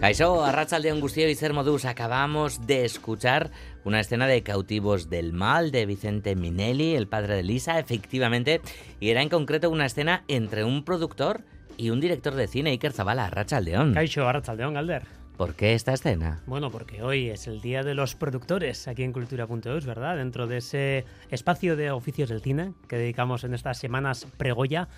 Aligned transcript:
Caixó, 0.00 0.42
Arrachaldeón 0.42 0.98
Gustio 0.98 1.28
y 1.28 1.34
Sermodus, 1.34 1.84
acabamos 1.84 2.66
de 2.66 2.86
escuchar 2.86 3.50
una 3.84 4.00
escena 4.00 4.26
de 4.26 4.42
Cautivos 4.42 5.10
del 5.10 5.34
Mal 5.34 5.72
de 5.72 5.84
Vicente 5.84 6.34
Minelli, 6.34 6.94
el 6.94 7.06
padre 7.06 7.34
de 7.34 7.42
Lisa, 7.42 7.78
efectivamente, 7.78 8.62
y 8.98 9.10
era 9.10 9.20
en 9.20 9.28
concreto 9.28 9.68
una 9.68 9.84
escena 9.84 10.24
entre 10.26 10.64
un 10.64 10.86
productor 10.86 11.42
y 11.76 11.90
un 11.90 12.00
director 12.00 12.34
de 12.34 12.48
cine, 12.48 12.70
Iker 12.70 12.94
Zabala, 12.94 13.26
Arrachaldeón. 13.26 13.92
Caixo, 13.92 14.26
Arrachaldeón, 14.26 14.72
Galder. 14.72 15.02
¿Por 15.36 15.54
qué 15.54 15.74
esta 15.74 15.92
escena? 15.92 16.42
Bueno, 16.46 16.70
porque 16.70 17.02
hoy 17.02 17.28
es 17.28 17.46
el 17.46 17.60
Día 17.60 17.82
de 17.82 17.94
los 17.94 18.14
Productores 18.14 18.88
aquí 18.88 19.02
en 19.02 19.12
Cultura.eus, 19.12 19.84
¿verdad? 19.84 20.16
Dentro 20.16 20.46
de 20.46 20.58
ese 20.58 21.04
espacio 21.30 21.76
de 21.76 21.90
oficios 21.90 22.30
del 22.30 22.40
cine 22.40 22.72
que 22.88 22.96
dedicamos 22.96 23.44
en 23.44 23.52
estas 23.52 23.78
semanas 23.78 24.26
pregoya 24.38 24.88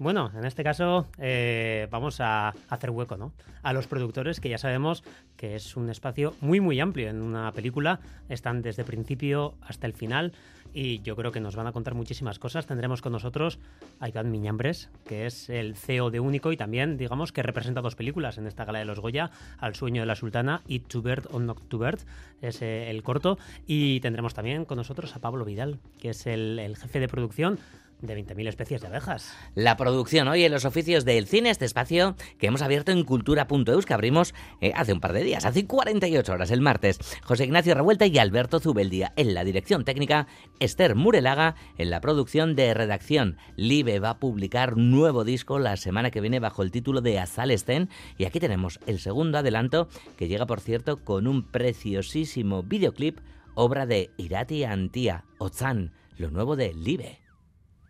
bueno, 0.00 0.30
en 0.34 0.46
este 0.46 0.64
caso 0.64 1.06
eh, 1.18 1.86
vamos 1.90 2.22
a 2.22 2.54
hacer 2.70 2.90
hueco, 2.90 3.18
¿no? 3.18 3.32
A 3.62 3.74
los 3.74 3.86
productores, 3.86 4.40
que 4.40 4.48
ya 4.48 4.56
sabemos 4.56 5.04
que 5.36 5.56
es 5.56 5.76
un 5.76 5.90
espacio 5.90 6.34
muy, 6.40 6.58
muy 6.58 6.80
amplio 6.80 7.10
en 7.10 7.20
una 7.20 7.52
película. 7.52 8.00
Están 8.30 8.62
desde 8.62 8.82
principio 8.82 9.56
hasta 9.60 9.86
el 9.86 9.92
final 9.92 10.32
y 10.72 11.02
yo 11.02 11.16
creo 11.16 11.32
que 11.32 11.40
nos 11.40 11.54
van 11.54 11.66
a 11.66 11.72
contar 11.72 11.92
muchísimas 11.92 12.38
cosas. 12.38 12.64
Tendremos 12.64 13.02
con 13.02 13.12
nosotros 13.12 13.58
a 13.98 14.08
Iván 14.08 14.30
Miñambres, 14.30 14.88
que 15.06 15.26
es 15.26 15.50
el 15.50 15.76
CEO 15.76 16.10
de 16.10 16.20
Único 16.20 16.50
y 16.50 16.56
también, 16.56 16.96
digamos, 16.96 17.30
que 17.30 17.42
representa 17.42 17.82
dos 17.82 17.94
películas 17.94 18.38
en 18.38 18.46
esta 18.46 18.64
gala 18.64 18.78
de 18.78 18.86
los 18.86 19.00
Goya, 19.00 19.30
Al 19.58 19.74
sueño 19.74 20.00
de 20.00 20.06
la 20.06 20.16
sultana 20.16 20.62
y 20.66 20.80
To 20.80 21.02
Bird 21.02 21.26
or 21.30 21.42
Not 21.42 21.68
to 21.68 21.78
Bird, 21.78 22.00
es 22.40 22.62
eh, 22.62 22.88
el 22.88 23.02
corto. 23.02 23.38
Y 23.66 24.00
tendremos 24.00 24.32
también 24.32 24.64
con 24.64 24.78
nosotros 24.78 25.14
a 25.14 25.18
Pablo 25.18 25.44
Vidal, 25.44 25.78
que 25.98 26.08
es 26.08 26.26
el 26.26 26.74
jefe 26.78 27.00
de 27.00 27.08
producción 27.08 27.58
de 28.02 28.16
20.000 28.16 28.48
especies 28.48 28.80
de 28.80 28.86
abejas. 28.86 29.32
La 29.54 29.76
producción 29.76 30.28
hoy 30.28 30.44
en 30.44 30.52
los 30.52 30.64
oficios 30.64 31.04
del 31.04 31.26
cine, 31.26 31.50
este 31.50 31.64
espacio 31.64 32.16
que 32.38 32.46
hemos 32.46 32.62
abierto 32.62 32.92
en 32.92 33.04
cultura.eus, 33.04 33.86
que 33.86 33.94
abrimos 33.94 34.34
eh, 34.60 34.72
hace 34.74 34.92
un 34.92 35.00
par 35.00 35.12
de 35.12 35.22
días, 35.22 35.44
hace 35.44 35.66
48 35.66 36.32
horas, 36.32 36.50
el 36.50 36.60
martes. 36.60 36.98
José 37.22 37.44
Ignacio 37.44 37.74
Revuelta 37.74 38.06
y 38.06 38.18
Alberto 38.18 38.60
Zubeldía 38.60 39.12
en 39.16 39.34
la 39.34 39.44
dirección 39.44 39.84
técnica, 39.84 40.26
Esther 40.58 40.94
Murelaga 40.94 41.54
en 41.78 41.90
la 41.90 42.00
producción 42.00 42.56
de 42.56 42.74
redacción. 42.74 43.36
Live 43.56 44.00
va 44.00 44.10
a 44.10 44.18
publicar 44.18 44.76
nuevo 44.76 45.24
disco 45.24 45.58
la 45.58 45.76
semana 45.76 46.10
que 46.10 46.20
viene 46.20 46.40
bajo 46.40 46.62
el 46.62 46.70
título 46.70 47.00
de 47.00 47.18
Azalesten 47.18 47.88
y 48.18 48.24
aquí 48.24 48.40
tenemos 48.40 48.80
el 48.86 48.98
segundo 48.98 49.38
adelanto 49.38 49.88
que 50.16 50.28
llega, 50.28 50.46
por 50.46 50.60
cierto, 50.60 51.04
con 51.04 51.26
un 51.26 51.42
preciosísimo 51.42 52.62
videoclip, 52.62 53.18
obra 53.54 53.86
de 53.86 54.10
Irati 54.16 54.64
Antía, 54.64 55.24
Ozan, 55.38 55.92
lo 56.16 56.30
nuevo 56.30 56.56
de 56.56 56.74
Live. 56.74 57.19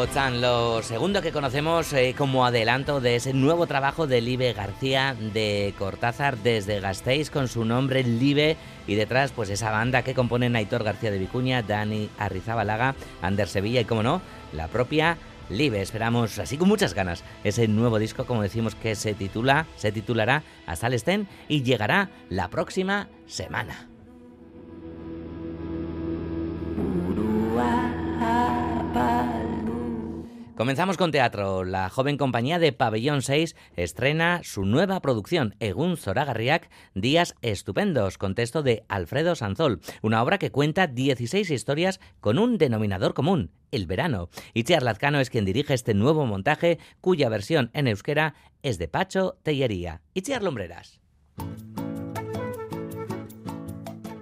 Ozan, 0.00 0.40
lo 0.40 0.82
segundo 0.82 1.20
que 1.20 1.30
conocemos 1.30 1.92
eh, 1.92 2.14
como 2.16 2.46
adelanto 2.46 3.02
de 3.02 3.16
ese 3.16 3.34
nuevo 3.34 3.66
trabajo 3.66 4.06
de 4.06 4.22
Live 4.22 4.54
García 4.54 5.14
de 5.14 5.74
Cortázar 5.78 6.38
desde 6.38 6.80
Gasteiz 6.80 7.28
con 7.28 7.48
su 7.48 7.66
nombre 7.66 8.02
Live 8.02 8.56
y 8.86 8.94
detrás 8.94 9.30
pues 9.30 9.50
esa 9.50 9.70
banda 9.70 10.00
que 10.00 10.14
componen 10.14 10.56
Aitor 10.56 10.84
García 10.84 11.10
de 11.10 11.18
Vicuña, 11.18 11.60
Dani 11.60 12.08
Arrizabalaga, 12.18 12.94
Ander 13.20 13.46
Sevilla 13.46 13.82
y 13.82 13.84
como 13.84 14.02
no, 14.02 14.22
la 14.54 14.68
propia 14.68 15.18
Live. 15.50 15.82
Esperamos 15.82 16.38
así 16.38 16.56
con 16.56 16.68
muchas 16.68 16.94
ganas 16.94 17.22
ese 17.44 17.68
nuevo 17.68 17.98
disco 17.98 18.24
como 18.24 18.40
decimos 18.40 18.74
que 18.74 18.94
se 18.94 19.12
titula, 19.12 19.66
se 19.76 19.92
titulará 19.92 20.42
Hasta 20.66 20.86
el 20.86 20.94
Estén 20.94 21.28
y 21.46 21.62
llegará 21.62 22.08
la 22.30 22.48
próxima 22.48 23.08
semana. 23.26 23.90
Comenzamos 30.60 30.98
con 30.98 31.10
teatro. 31.10 31.64
La 31.64 31.88
joven 31.88 32.18
compañía 32.18 32.58
de 32.58 32.74
Pabellón 32.74 33.22
6 33.22 33.56
estrena 33.76 34.42
su 34.44 34.66
nueva 34.66 35.00
producción, 35.00 35.54
Egun 35.58 35.96
Zoragarriak, 35.96 36.68
Días 36.92 37.34
Estupendos, 37.40 38.18
con 38.18 38.34
texto 38.34 38.62
de 38.62 38.84
Alfredo 38.86 39.34
Sanzol, 39.34 39.80
una 40.02 40.22
obra 40.22 40.36
que 40.36 40.52
cuenta 40.52 40.86
16 40.86 41.48
historias 41.50 41.98
con 42.20 42.38
un 42.38 42.58
denominador 42.58 43.14
común, 43.14 43.52
el 43.70 43.86
verano. 43.86 44.28
Itziar 44.52 44.82
Lazcano 44.82 45.18
es 45.18 45.30
quien 45.30 45.46
dirige 45.46 45.72
este 45.72 45.94
nuevo 45.94 46.26
montaje, 46.26 46.78
cuya 47.00 47.30
versión 47.30 47.70
en 47.72 47.88
euskera 47.88 48.34
es 48.62 48.76
de 48.76 48.86
Pacho 48.86 49.38
Tellería. 49.42 50.02
Itziar 50.12 50.42
Lombreras. 50.42 51.00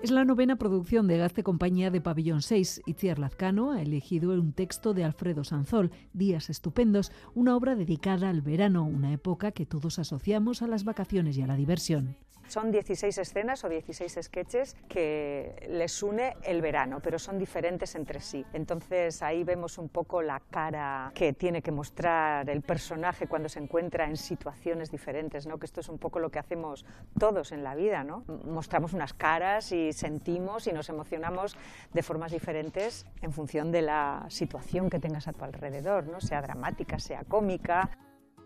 Es 0.08 0.12
la 0.12 0.24
novena 0.24 0.56
producción 0.56 1.06
de 1.06 1.18
Gazte 1.18 1.42
Compañía 1.42 1.90
de 1.90 2.00
Pabellón 2.00 2.40
6. 2.40 2.80
Itziar 2.86 3.18
Lazcano 3.18 3.72
ha 3.72 3.82
elegido 3.82 4.30
un 4.30 4.54
texto 4.54 4.94
de 4.94 5.04
Alfredo 5.04 5.44
Sanzol, 5.44 5.90
Días 6.14 6.48
Estupendos, 6.48 7.12
una 7.34 7.54
obra 7.54 7.76
dedicada 7.76 8.30
al 8.30 8.40
verano, 8.40 8.84
una 8.84 9.12
época 9.12 9.52
que 9.52 9.66
todos 9.66 9.98
asociamos 9.98 10.62
a 10.62 10.66
las 10.66 10.84
vacaciones 10.84 11.36
y 11.36 11.42
a 11.42 11.46
la 11.46 11.56
diversión. 11.56 12.16
Son 12.48 12.72
16 12.72 13.18
escenas 13.18 13.62
o 13.64 13.68
16 13.68 14.20
sketches 14.22 14.74
que 14.88 15.68
les 15.68 16.02
une 16.02 16.34
el 16.42 16.62
verano, 16.62 16.98
pero 17.00 17.18
son 17.18 17.38
diferentes 17.38 17.94
entre 17.94 18.20
sí. 18.20 18.42
Entonces 18.54 19.20
ahí 19.22 19.44
vemos 19.44 19.76
un 19.76 19.90
poco 19.90 20.22
la 20.22 20.40
cara 20.40 21.12
que 21.14 21.34
tiene 21.34 21.60
que 21.60 21.70
mostrar 21.70 22.48
el 22.48 22.62
personaje 22.62 23.26
cuando 23.26 23.50
se 23.50 23.58
encuentra 23.58 24.06
en 24.06 24.16
situaciones 24.16 24.90
diferentes, 24.90 25.46
¿no? 25.46 25.58
que 25.58 25.66
esto 25.66 25.80
es 25.82 25.90
un 25.90 25.98
poco 25.98 26.20
lo 26.20 26.30
que 26.30 26.38
hacemos 26.38 26.86
todos 27.18 27.52
en 27.52 27.62
la 27.62 27.74
vida. 27.74 28.02
¿no? 28.02 28.24
Mostramos 28.44 28.94
unas 28.94 29.12
caras 29.12 29.70
y 29.72 29.92
sentimos 29.92 30.66
y 30.66 30.72
nos 30.72 30.88
emocionamos 30.88 31.54
de 31.92 32.02
formas 32.02 32.32
diferentes 32.32 33.04
en 33.20 33.30
función 33.30 33.70
de 33.70 33.82
la 33.82 34.24
situación 34.30 34.88
que 34.88 34.98
tengas 34.98 35.28
a 35.28 35.34
tu 35.34 35.44
alrededor, 35.44 36.06
¿no? 36.06 36.22
sea 36.22 36.40
dramática, 36.40 36.98
sea 36.98 37.24
cómica. 37.24 37.90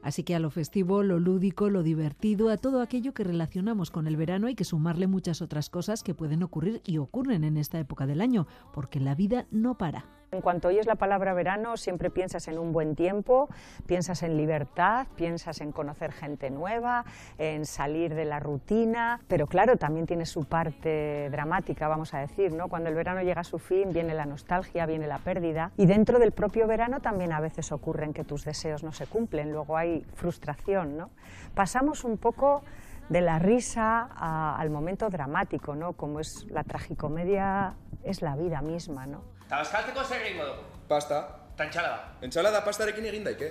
Así 0.02 0.24
que 0.24 0.34
a 0.34 0.40
lo 0.40 0.50
festivo, 0.50 1.02
lo 1.02 1.18
lúdico, 1.18 1.70
lo 1.70 1.82
divertido, 1.82 2.50
a 2.50 2.56
todo 2.56 2.80
aquello 2.80 3.14
que 3.14 3.24
relacionamos 3.24 3.90
con 3.90 4.06
el 4.06 4.16
verano 4.16 4.48
hay 4.48 4.54
que 4.54 4.64
sumarle 4.64 5.06
muchas 5.06 5.42
otras 5.42 5.70
cosas 5.70 6.02
que 6.02 6.14
pueden 6.14 6.42
ocurrir 6.42 6.82
y 6.84 6.98
ocurren 6.98 7.44
en 7.44 7.56
esta 7.56 7.78
época 7.78 8.06
del 8.06 8.20
año, 8.20 8.46
porque 8.72 9.00
la 9.00 9.14
vida 9.14 9.46
no 9.50 9.78
para. 9.78 10.21
En 10.32 10.40
cuanto 10.40 10.68
oyes 10.68 10.86
la 10.86 10.94
palabra 10.94 11.34
verano, 11.34 11.76
siempre 11.76 12.08
piensas 12.08 12.48
en 12.48 12.58
un 12.58 12.72
buen 12.72 12.96
tiempo, 12.96 13.50
piensas 13.84 14.22
en 14.22 14.38
libertad, 14.38 15.06
piensas 15.14 15.60
en 15.60 15.72
conocer 15.72 16.10
gente 16.10 16.48
nueva, 16.48 17.04
en 17.36 17.66
salir 17.66 18.14
de 18.14 18.24
la 18.24 18.40
rutina, 18.40 19.20
pero 19.28 19.46
claro, 19.46 19.76
también 19.76 20.06
tiene 20.06 20.24
su 20.24 20.46
parte 20.46 21.28
dramática, 21.30 21.86
vamos 21.86 22.14
a 22.14 22.20
decir, 22.20 22.54
¿no? 22.54 22.68
Cuando 22.68 22.88
el 22.88 22.94
verano 22.94 23.20
llega 23.20 23.42
a 23.42 23.44
su 23.44 23.58
fin, 23.58 23.92
viene 23.92 24.14
la 24.14 24.24
nostalgia, 24.24 24.86
viene 24.86 25.06
la 25.06 25.18
pérdida, 25.18 25.70
y 25.76 25.84
dentro 25.84 26.18
del 26.18 26.32
propio 26.32 26.66
verano 26.66 27.00
también 27.00 27.34
a 27.34 27.40
veces 27.40 27.70
ocurren 27.70 28.14
que 28.14 28.24
tus 28.24 28.46
deseos 28.46 28.82
no 28.82 28.92
se 28.92 29.06
cumplen, 29.06 29.52
luego 29.52 29.76
hay 29.76 30.00
frustración, 30.14 30.96
¿no? 30.96 31.10
Pasamos 31.54 32.04
un 32.04 32.16
poco 32.16 32.62
de 33.10 33.20
la 33.20 33.38
risa 33.38 34.08
al 34.56 34.70
momento 34.70 35.10
dramático, 35.10 35.74
¿no? 35.74 35.92
Como 35.92 36.20
es 36.20 36.46
la 36.50 36.64
tragicomedia, 36.64 37.74
es 38.02 38.22
la 38.22 38.34
vida 38.34 38.62
misma, 38.62 39.04
¿no? 39.04 39.30
Tabaskaltzeko 39.52 40.02
zer 40.08 40.22
egingo 40.24 40.46
dugu? 40.48 40.62
Pasta. 40.88 41.16
Ta 41.58 41.66
entsalada. 41.68 42.16
Entsalada 42.24 42.62
pastarekin 42.64 43.04
egin 43.10 43.26
daike. 43.26 43.50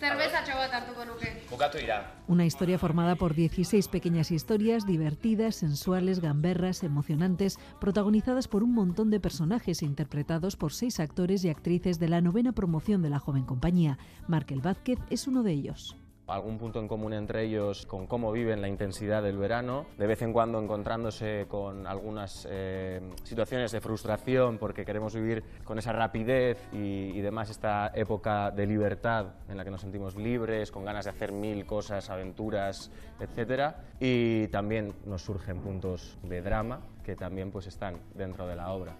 Cervezatxo 0.00 0.54
bat 0.56 0.72
hartuko 0.78 1.04
nuke. 1.04 1.28
Bukatu 1.50 1.76
dira. 1.76 1.98
Una 2.26 2.46
historia 2.46 2.78
formada 2.78 3.16
por 3.16 3.34
16 3.34 3.88
pequeñas 3.88 4.30
historias 4.30 4.86
divertidas, 4.86 5.56
sensuales, 5.56 6.20
gamberras, 6.20 6.82
emocionantes, 6.82 7.58
protagonizadas 7.82 8.48
por 8.48 8.62
un 8.62 8.72
montón 8.72 9.10
de 9.10 9.20
personajes 9.20 9.82
e 9.82 9.84
interpretados 9.84 10.56
por 10.56 10.72
seis 10.72 10.98
actores 11.00 11.44
y 11.44 11.50
actrices 11.50 11.98
de 12.00 12.08
la 12.08 12.22
novena 12.22 12.52
promoción 12.52 13.02
de 13.02 13.10
la 13.10 13.18
joven 13.18 13.44
compañía. 13.44 13.98
Markel 14.26 14.62
Vázquez 14.62 15.00
es 15.10 15.26
uno 15.26 15.42
de 15.42 15.52
ellos 15.52 16.01
algún 16.26 16.58
punto 16.58 16.80
en 16.80 16.88
común 16.88 17.12
entre 17.12 17.44
ellos 17.44 17.86
con 17.86 18.06
cómo 18.06 18.32
viven 18.32 18.60
la 18.60 18.68
intensidad 18.68 19.22
del 19.22 19.36
verano, 19.36 19.86
de 19.98 20.06
vez 20.06 20.22
en 20.22 20.32
cuando 20.32 20.60
encontrándose 20.60 21.46
con 21.48 21.86
algunas 21.86 22.46
eh, 22.50 23.00
situaciones 23.24 23.72
de 23.72 23.80
frustración 23.80 24.58
porque 24.58 24.84
queremos 24.84 25.14
vivir 25.14 25.42
con 25.64 25.78
esa 25.78 25.92
rapidez 25.92 26.58
y, 26.72 27.20
demás 27.22 27.50
esta 27.50 27.92
época 27.94 28.50
de 28.50 28.66
libertad 28.66 29.26
en 29.48 29.56
la 29.56 29.64
que 29.64 29.70
nos 29.70 29.80
sentimos 29.80 30.16
libres, 30.16 30.72
con 30.72 30.84
ganas 30.84 31.04
de 31.04 31.12
hacer 31.12 31.30
mil 31.30 31.64
cosas, 31.66 32.10
aventuras, 32.10 32.90
etc. 33.20 33.76
Y 34.00 34.48
también 34.48 34.92
nos 35.06 35.22
surgen 35.22 35.60
puntos 35.60 36.18
de 36.24 36.42
drama 36.42 36.80
que 37.04 37.14
también 37.14 37.52
pues 37.52 37.68
están 37.68 38.00
dentro 38.14 38.48
de 38.48 38.56
la 38.56 38.70
obra 38.70 38.96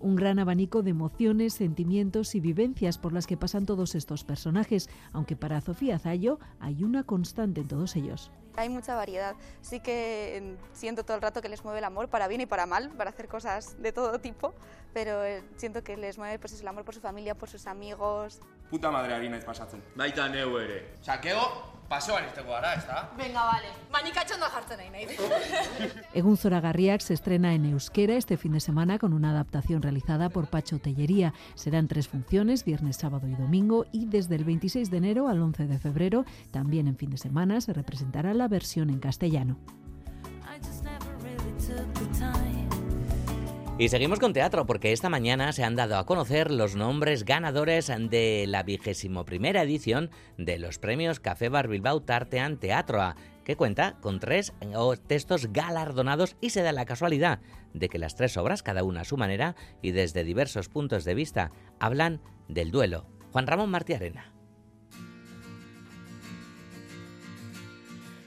un 0.00 0.16
gran 0.16 0.38
abanico 0.38 0.82
de 0.82 0.90
emociones, 0.90 1.54
sentimientos 1.54 2.34
y 2.34 2.40
vivencias 2.40 2.98
por 2.98 3.12
las 3.12 3.26
que 3.26 3.36
pasan 3.36 3.66
todos 3.66 3.94
estos 3.94 4.24
personajes, 4.24 4.88
aunque 5.12 5.36
para 5.36 5.60
Sofía 5.60 5.98
Zayo 5.98 6.38
hay 6.60 6.84
una 6.84 7.02
constante 7.04 7.60
en 7.60 7.68
todos 7.68 7.96
ellos. 7.96 8.30
Hay 8.56 8.70
mucha 8.70 8.94
variedad. 8.94 9.36
Sí 9.60 9.80
que 9.80 10.36
em, 10.36 10.56
siento 10.72 11.04
todo 11.04 11.16
el 11.16 11.22
rato 11.22 11.42
que 11.42 11.48
les 11.48 11.62
mueve 11.62 11.78
el 11.78 11.84
amor, 11.84 12.08
para 12.08 12.26
bien 12.26 12.40
y 12.40 12.46
para 12.46 12.64
mal, 12.64 12.90
para 12.90 13.10
hacer 13.10 13.28
cosas 13.28 13.80
de 13.82 13.92
todo 13.92 14.18
tipo, 14.18 14.54
pero 14.94 15.24
eh, 15.24 15.42
siento 15.56 15.84
que 15.84 15.96
les 15.96 16.16
mueve 16.16 16.38
pues, 16.38 16.58
el 16.58 16.66
amor 16.66 16.84
por 16.84 16.94
su 16.94 17.00
familia, 17.00 17.34
por 17.34 17.50
sus 17.50 17.66
amigos. 17.66 18.40
Puta 18.70 18.90
madre 18.90 19.14
ari 19.14 19.28
naiz 19.30 19.44
pasatzen. 19.44 19.82
Baita 19.96 20.28
neu 20.28 20.58
ere. 20.58 20.80
Sakego, 21.02 21.44
paseoan 21.88 22.26
izteko 22.26 22.50
gara, 22.50 22.72
ez 22.74 22.84
da? 22.86 23.02
Venga, 23.18 23.44
vale. 23.46 23.70
Manikatxondo 23.92 24.48
jartzen 24.50 24.80
nahi 24.82 24.90
nahi. 24.90 25.18
Egun 26.20 26.36
Zoragarriak 26.36 27.00
se 27.00 27.14
estrena 27.14 27.54
en 27.54 27.66
euskera 27.70 28.16
este 28.16 28.36
fin 28.36 28.52
de 28.52 28.60
semana 28.60 28.98
con 28.98 29.12
una 29.12 29.30
adaptación 29.30 29.82
realizada 29.82 30.28
por 30.28 30.48
Pacho 30.48 30.78
Tellería. 30.80 31.32
Serán 31.54 31.86
tres 31.88 32.08
funciones, 32.08 32.64
viernes, 32.64 32.96
sábado 32.96 33.28
y 33.28 33.34
domingo, 33.34 33.86
y 33.92 34.06
desde 34.06 34.34
el 34.34 34.44
26 34.44 34.90
de 34.90 34.96
enero 34.96 35.28
al 35.28 35.40
11 35.40 35.66
de 35.66 35.78
febrero, 35.78 36.24
también 36.50 36.88
en 36.88 36.96
fin 36.96 37.10
de 37.10 37.18
semana, 37.18 37.60
se 37.60 37.72
representará 37.72 38.34
la 38.34 38.48
versión 38.48 38.90
en 38.90 38.98
castellano. 38.98 39.56
Y 43.78 43.90
seguimos 43.90 44.20
con 44.20 44.32
teatro 44.32 44.64
porque 44.64 44.92
esta 44.92 45.10
mañana 45.10 45.52
se 45.52 45.62
han 45.62 45.76
dado 45.76 45.98
a 45.98 46.06
conocer 46.06 46.50
los 46.50 46.76
nombres 46.76 47.26
ganadores 47.26 47.88
de 47.88 48.46
la 48.48 48.62
vigésimo 48.62 49.26
primera 49.26 49.62
edición 49.62 50.10
de 50.38 50.58
los 50.58 50.78
premios 50.78 51.20
Café 51.20 51.50
Bar 51.50 51.68
Bilbao 51.68 52.00
Tartean 52.00 52.56
Teatroa, 52.56 53.16
que 53.44 53.56
cuenta 53.56 53.98
con 54.00 54.18
tres 54.18 54.54
textos 55.06 55.52
galardonados 55.52 56.36
y 56.40 56.50
se 56.50 56.62
da 56.62 56.72
la 56.72 56.86
casualidad 56.86 57.40
de 57.74 57.90
que 57.90 57.98
las 57.98 58.16
tres 58.16 58.38
obras, 58.38 58.62
cada 58.62 58.82
una 58.82 59.02
a 59.02 59.04
su 59.04 59.18
manera 59.18 59.56
y 59.82 59.90
desde 59.90 60.24
diversos 60.24 60.70
puntos 60.70 61.04
de 61.04 61.14
vista, 61.14 61.52
hablan 61.78 62.22
del 62.48 62.70
duelo. 62.70 63.04
Juan 63.32 63.46
Ramón 63.46 63.68
Martí 63.68 63.92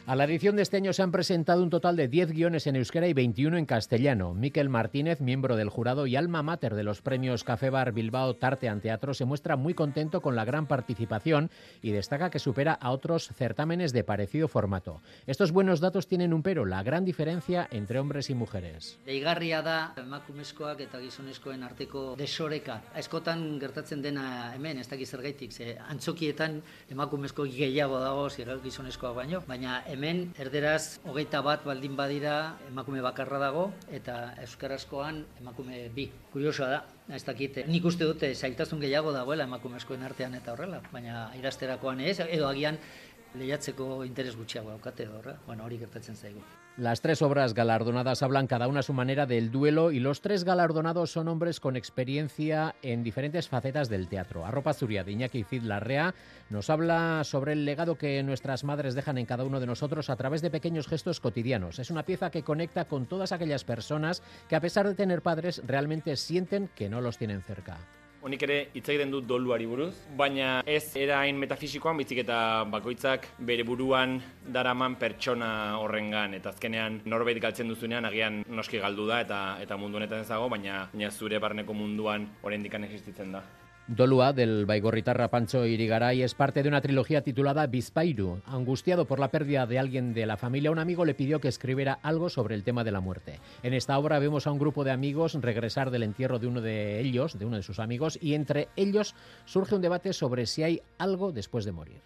A 0.09 0.15
la 0.15 0.23
edición 0.23 0.55
de 0.55 0.63
este 0.63 0.77
año 0.77 0.91
se 0.91 1.03
han 1.03 1.11
presentado 1.11 1.61
un 1.61 1.69
total 1.69 1.95
de 1.95 2.07
10 2.07 2.31
guiones 2.31 2.65
en 2.65 2.75
euskera 2.75 3.07
y 3.07 3.13
21 3.13 3.59
en 3.59 3.67
castellano. 3.67 4.33
Miquel 4.33 4.67
Martínez, 4.67 5.21
miembro 5.21 5.55
del 5.55 5.69
jurado 5.69 6.07
y 6.07 6.15
alma 6.15 6.41
mater 6.41 6.73
de 6.73 6.81
los 6.81 7.03
premios 7.03 7.43
Café 7.43 7.69
Bar 7.69 7.91
Bilbao 7.91 8.33
Tartean 8.33 8.81
Teatro, 8.81 9.13
se 9.13 9.25
muestra 9.25 9.55
muy 9.55 9.75
contento 9.75 10.21
con 10.21 10.35
la 10.35 10.45
gran 10.45 10.65
participación 10.65 11.51
y 11.83 11.91
destaca 11.91 12.31
que 12.31 12.39
supera 12.39 12.73
a 12.73 12.89
otros 12.89 13.29
certámenes 13.35 13.93
de 13.93 14.03
parecido 14.03 14.47
formato. 14.47 14.99
Estos 15.27 15.51
buenos 15.51 15.79
datos 15.79 16.07
tienen 16.07 16.33
un 16.33 16.41
pero, 16.41 16.65
la 16.65 16.81
gran 16.81 17.05
diferencia 17.05 17.67
entre 17.69 17.99
hombres 17.99 18.31
y 18.31 18.33
mujeres. 18.33 18.97
Deigarria 19.05 19.61
da 19.61 19.93
emakumezkoak 19.95 20.81
eta 20.87 20.97
gizonezkoen 21.05 21.61
arteko 21.61 22.15
desoreka. 22.17 22.81
Gertatzen 22.95 24.01
dena 24.01 24.55
hemen, 24.55 24.79
ez 24.79 24.89
dakiz 24.89 25.11
zergaitik, 25.11 25.53
ze 25.53 25.77
antzokietan 25.77 26.63
emakumezko 26.89 27.45
gehiago 27.45 27.99
dago 27.99 28.27
baino, 29.13 29.43
baina 29.45 29.83
erderaz 30.39 30.99
hogeita 31.05 31.41
bat 31.41 31.65
baldin 31.65 31.95
badira 31.95 32.57
emakume 32.69 33.01
bakarra 33.01 33.39
dago 33.39 33.71
eta 33.91 34.35
euskarazkoan 34.41 35.25
emakume 35.41 35.89
bi. 35.95 36.09
Kuriosoa 36.31 36.69
da, 36.69 36.79
ez 37.15 37.23
dakit, 37.23 37.65
nik 37.67 37.85
uste 37.85 38.05
dute 38.05 38.33
zailtasun 38.35 38.79
gehiago 38.79 39.11
dagoela 39.11 39.43
emakumezkoen 39.43 40.03
artean 40.03 40.35
eta 40.35 40.53
horrela, 40.53 40.81
baina 40.91 41.29
irasterakoan 41.39 41.99
ez, 42.01 42.19
edo 42.19 42.47
agian 42.47 42.77
lehiatzeko 43.35 44.03
interes 44.05 44.35
gutxiago 44.35 44.69
daukate 44.69 45.07
horra, 45.07 45.37
bueno, 45.45 45.65
hori 45.65 45.77
gertatzen 45.77 46.15
zaigu. 46.15 46.41
Las 46.79 47.01
tres 47.01 47.21
obras 47.21 47.53
galardonadas 47.53 48.23
hablan 48.23 48.47
cada 48.47 48.69
una 48.69 48.79
a 48.79 48.83
su 48.83 48.93
manera 48.93 49.25
del 49.25 49.51
duelo 49.51 49.91
y 49.91 49.99
los 49.99 50.21
tres 50.21 50.45
galardonados 50.45 51.11
son 51.11 51.27
hombres 51.27 51.59
con 51.59 51.75
experiencia 51.75 52.73
en 52.81 53.03
diferentes 53.03 53.49
facetas 53.49 53.89
del 53.89 54.07
teatro. 54.07 54.45
Arropa 54.45 54.73
Zuria 54.73 55.03
de 55.03 55.11
Iñaki 55.11 55.43
Cid 55.43 55.63
Larrea 55.63 56.15
nos 56.49 56.69
habla 56.69 57.25
sobre 57.25 57.51
el 57.51 57.65
legado 57.65 57.97
que 57.97 58.23
nuestras 58.23 58.63
madres 58.63 58.95
dejan 58.95 59.17
en 59.17 59.25
cada 59.25 59.43
uno 59.43 59.59
de 59.59 59.67
nosotros 59.67 60.09
a 60.09 60.15
través 60.15 60.41
de 60.41 60.51
pequeños 60.51 60.87
gestos 60.87 61.19
cotidianos. 61.19 61.79
Es 61.79 61.91
una 61.91 62.03
pieza 62.03 62.31
que 62.31 62.43
conecta 62.43 62.85
con 62.85 63.07
todas 63.07 63.33
aquellas 63.33 63.65
personas 63.65 64.23
que 64.47 64.55
a 64.55 64.61
pesar 64.61 64.87
de 64.87 64.95
tener 64.95 65.21
padres 65.21 65.61
realmente 65.67 66.15
sienten 66.15 66.69
que 66.75 66.87
no 66.87 67.01
los 67.01 67.17
tienen 67.17 67.41
cerca. 67.41 67.77
Honik 68.19 68.41
ere 68.43 68.55
hitz 68.75 68.83
egiten 68.91 69.13
dut 69.13 69.23
doluari 69.29 69.63
buruz, 69.63 69.93
baina 70.19 70.59
ez 70.67 70.91
erain 70.99 71.37
metafisikoan 71.39 72.01
bizik 72.01 72.19
eta 72.25 72.39
bakoitzak 72.67 73.29
bere 73.47 73.63
buruan 73.63 74.17
daraman 74.57 74.97
pertsona 74.99 75.51
horrengan 75.79 76.35
eta 76.35 76.51
azkenean 76.51 76.99
norbait 77.05 77.39
galtzen 77.39 77.71
duzunean 77.71 78.09
agian 78.09 78.41
noski 78.59 78.83
galdu 78.83 79.07
da 79.07 79.21
eta 79.23 79.39
eta 79.63 79.79
mundu 79.79 80.01
honetan 80.01 80.25
ez 80.25 80.27
dago, 80.27 80.51
baina, 80.51 80.81
baina 80.91 81.11
zure 81.11 81.39
barneko 81.39 81.73
munduan 81.73 82.27
oraindik 82.43 82.75
existitzen 82.81 83.31
da. 83.31 83.43
Dolua 83.89 84.33
del 84.33 84.67
Baigorritarra 84.67 85.31
Pancho 85.31 85.65
Irigaray 85.65 86.21
es 86.21 86.35
parte 86.35 86.61
de 86.61 86.69
una 86.69 86.79
trilogía 86.79 87.23
titulada 87.23 87.65
Bispairu. 87.65 88.39
Angustiado 88.45 89.05
por 89.05 89.19
la 89.19 89.31
pérdida 89.31 89.65
de 89.65 89.79
alguien 89.79 90.13
de 90.13 90.27
la 90.27 90.37
familia, 90.37 90.69
un 90.69 90.77
amigo 90.77 91.05
le 91.05 91.15
pidió 91.15 91.41
que 91.41 91.47
escribiera 91.47 91.97
algo 92.03 92.29
sobre 92.29 92.53
el 92.53 92.63
tema 92.63 92.83
de 92.83 92.91
la 92.91 92.99
muerte. 92.99 93.39
En 93.63 93.73
esta 93.73 93.97
obra 93.97 94.19
vemos 94.19 94.45
a 94.45 94.51
un 94.51 94.59
grupo 94.59 94.83
de 94.83 94.91
amigos 94.91 95.33
regresar 95.41 95.89
del 95.89 96.03
entierro 96.03 96.37
de 96.37 96.45
uno 96.45 96.61
de 96.61 96.99
ellos, 96.99 97.39
de 97.39 97.45
uno 97.45 97.55
de 97.55 97.63
sus 97.63 97.79
amigos, 97.79 98.19
y 98.21 98.35
entre 98.35 98.67
ellos 98.75 99.15
surge 99.45 99.73
un 99.73 99.81
debate 99.81 100.13
sobre 100.13 100.45
si 100.45 100.61
hay 100.61 100.81
algo 100.99 101.31
después 101.31 101.65
de 101.65 101.71
morir. 101.71 102.01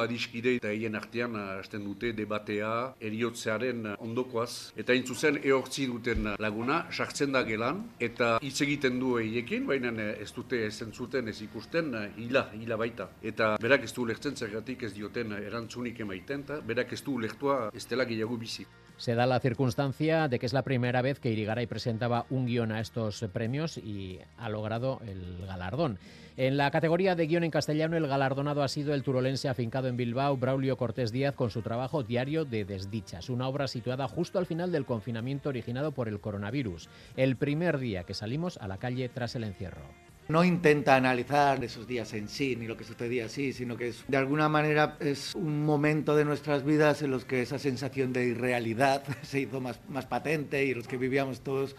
Adiskide 0.00 0.56
eta 0.58 0.70
hien 0.72 0.94
artean 0.94 1.36
hasten 1.36 1.84
dute 1.84 2.12
debatea 2.12 2.94
eriotzearen 3.00 3.94
ondokoaz. 3.98 4.72
Eta 4.76 4.92
hain 4.92 5.06
zuzen 5.06 5.38
eortzi 5.42 5.86
duten 5.86 6.34
laguna 6.38 6.84
sartzen 6.90 7.32
da 7.32 7.42
gelan 7.42 7.82
eta 7.98 8.38
hitz 8.42 8.60
egiten 8.60 9.00
du 9.00 9.16
eiekin, 9.18 9.66
baina 9.66 9.90
ez 10.12 10.32
dute 10.32 10.66
ez 10.66 11.40
ikusten 11.42 11.94
hila, 12.16 12.50
hila 12.52 12.76
baita. 12.76 13.08
Eta 13.22 13.56
berak 13.60 13.84
ez 13.84 13.92
du 13.92 14.06
lehtzen 14.06 14.36
zergatik 14.36 14.82
ez 14.82 14.92
dioten 14.92 15.32
erantzunik 15.32 16.00
emaiten, 16.00 16.40
eta 16.40 16.60
berak 16.60 16.92
ez 16.92 17.02
du 17.02 17.18
lehtua 17.18 17.70
ez 17.74 17.86
dela 17.86 18.04
gehiago 18.04 18.36
bizi. 18.36 18.66
Se 18.96 19.14
da 19.14 19.26
la 19.26 19.40
circunstancia 19.40 20.28
de 20.28 20.38
que 20.38 20.46
es 20.46 20.52
la 20.52 20.62
primera 20.62 21.02
vez 21.02 21.18
que 21.18 21.30
Irigaray 21.30 21.66
presentaba 21.66 22.26
un 22.30 22.46
guion 22.46 22.70
a 22.70 22.80
estos 22.80 23.24
premios 23.32 23.76
y 23.76 24.20
ha 24.38 24.48
logrado 24.48 25.00
el 25.04 25.44
galardón. 25.46 25.98
En 26.36 26.56
la 26.56 26.72
categoría 26.72 27.14
de 27.14 27.28
guion 27.28 27.44
en 27.44 27.52
castellano, 27.52 27.96
el 27.96 28.08
galardonado 28.08 28.64
ha 28.64 28.68
sido 28.68 28.92
el 28.92 29.04
turolense 29.04 29.48
afincado 29.48 29.86
en 29.86 29.96
Bilbao, 29.96 30.36
Braulio 30.36 30.76
Cortés 30.76 31.12
Díaz, 31.12 31.36
con 31.36 31.50
su 31.50 31.62
trabajo 31.62 32.02
Diario 32.02 32.44
de 32.44 32.64
Desdichas, 32.64 33.30
una 33.30 33.46
obra 33.46 33.68
situada 33.68 34.08
justo 34.08 34.40
al 34.40 34.46
final 34.46 34.72
del 34.72 34.84
confinamiento 34.84 35.50
originado 35.50 35.92
por 35.92 36.08
el 36.08 36.18
coronavirus, 36.18 36.88
el 37.16 37.36
primer 37.36 37.78
día 37.78 38.02
que 38.02 38.14
salimos 38.14 38.56
a 38.56 38.66
la 38.66 38.78
calle 38.78 39.08
tras 39.08 39.36
el 39.36 39.44
encierro. 39.44 39.84
No 40.26 40.42
intenta 40.42 40.96
analizar 40.96 41.62
esos 41.62 41.86
días 41.86 42.12
en 42.14 42.28
sí, 42.28 42.56
ni 42.56 42.66
lo 42.66 42.76
que 42.76 42.82
sucedía 42.82 43.26
así, 43.26 43.52
sino 43.52 43.76
que 43.76 43.92
de 44.08 44.16
alguna 44.16 44.48
manera 44.48 44.96
es 44.98 45.36
un 45.36 45.64
momento 45.64 46.16
de 46.16 46.24
nuestras 46.24 46.64
vidas 46.64 47.02
en 47.02 47.12
los 47.12 47.24
que 47.24 47.42
esa 47.42 47.60
sensación 47.60 48.12
de 48.12 48.26
irrealidad 48.26 49.04
se 49.22 49.38
hizo 49.38 49.60
más, 49.60 49.78
más 49.88 50.06
patente 50.06 50.64
y 50.64 50.74
los 50.74 50.88
que 50.88 50.96
vivíamos 50.96 51.42
todos 51.42 51.76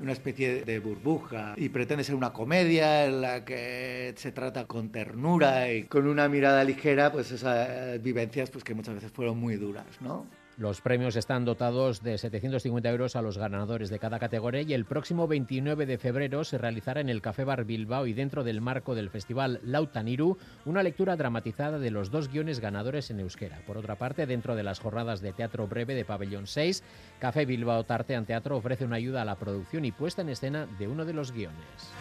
una 0.00 0.12
especie 0.12 0.64
de 0.64 0.78
burbuja 0.78 1.54
y 1.56 1.68
pretende 1.68 2.04
ser 2.04 2.14
una 2.14 2.32
comedia 2.32 3.06
en 3.06 3.20
la 3.20 3.44
que 3.44 4.14
se 4.16 4.32
trata 4.32 4.66
con 4.66 4.90
ternura 4.90 5.72
y 5.72 5.84
con 5.84 6.06
una 6.06 6.28
mirada 6.28 6.64
ligera 6.64 7.12
pues 7.12 7.30
esas 7.32 8.02
vivencias 8.02 8.50
pues 8.50 8.64
que 8.64 8.74
muchas 8.74 8.94
veces 8.94 9.10
fueron 9.10 9.38
muy 9.38 9.56
duras, 9.56 9.86
¿no? 10.00 10.26
Los 10.58 10.80
premios 10.80 11.16
están 11.16 11.44
dotados 11.44 12.02
de 12.02 12.16
750 12.16 12.88
euros 12.88 13.14
a 13.14 13.20
los 13.20 13.36
ganadores 13.36 13.90
de 13.90 13.98
cada 13.98 14.18
categoría 14.18 14.62
y 14.62 14.72
el 14.72 14.86
próximo 14.86 15.28
29 15.28 15.84
de 15.84 15.98
febrero 15.98 16.44
se 16.44 16.56
realizará 16.56 17.02
en 17.02 17.10
el 17.10 17.20
Café 17.20 17.44
Bar 17.44 17.66
Bilbao 17.66 18.06
y 18.06 18.14
dentro 18.14 18.42
del 18.42 18.62
marco 18.62 18.94
del 18.94 19.10
festival 19.10 19.60
Lautaniru 19.62 20.38
una 20.64 20.82
lectura 20.82 21.14
dramatizada 21.14 21.78
de 21.78 21.90
los 21.90 22.10
dos 22.10 22.30
guiones 22.30 22.60
ganadores 22.60 23.10
en 23.10 23.20
euskera. 23.20 23.60
Por 23.66 23.76
otra 23.76 23.96
parte, 23.96 24.24
dentro 24.24 24.56
de 24.56 24.62
las 24.62 24.80
jornadas 24.80 25.20
de 25.20 25.34
teatro 25.34 25.66
breve 25.66 25.94
de 25.94 26.06
Pabellón 26.06 26.46
6, 26.46 26.82
Café 27.18 27.44
Bilbao 27.44 27.84
Tartean 27.84 28.24
Teatro 28.24 28.56
ofrece 28.56 28.86
una 28.86 28.96
ayuda 28.96 29.20
a 29.20 29.26
la 29.26 29.36
producción 29.36 29.84
y 29.84 29.92
puesta 29.92 30.22
en 30.22 30.30
escena 30.30 30.66
de 30.78 30.88
uno 30.88 31.04
de 31.04 31.12
los 31.12 31.32
guiones. 31.32 31.92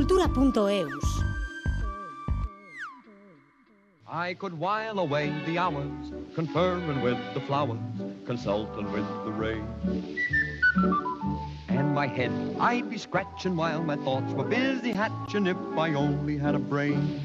cultura.eus. 0.00 1.22
I 4.08 4.34
could 4.34 4.58
while 4.58 4.98
away 4.98 5.30
the 5.44 5.58
hours, 5.58 6.12
conferring 6.34 7.02
with 7.02 7.18
the 7.34 7.40
flowers, 7.40 7.78
consulting 8.24 8.90
with 8.92 9.06
the 9.24 9.30
rain. 9.30 9.66
And 11.68 11.94
my 11.94 12.06
head 12.06 12.32
I'd 12.58 12.88
be 12.88 12.96
scratching 12.96 13.56
while 13.56 13.82
my 13.82 13.96
thoughts 13.96 14.32
were 14.32 14.44
busy 14.44 14.92
hatching 14.92 15.46
if 15.46 15.58
I 15.76 15.92
only 15.92 16.38
had 16.38 16.54
a 16.54 16.58
brain. 16.58 17.20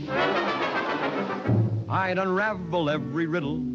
I'd 1.88 2.18
unravel 2.18 2.90
every 2.90 3.26
riddle 3.26 3.75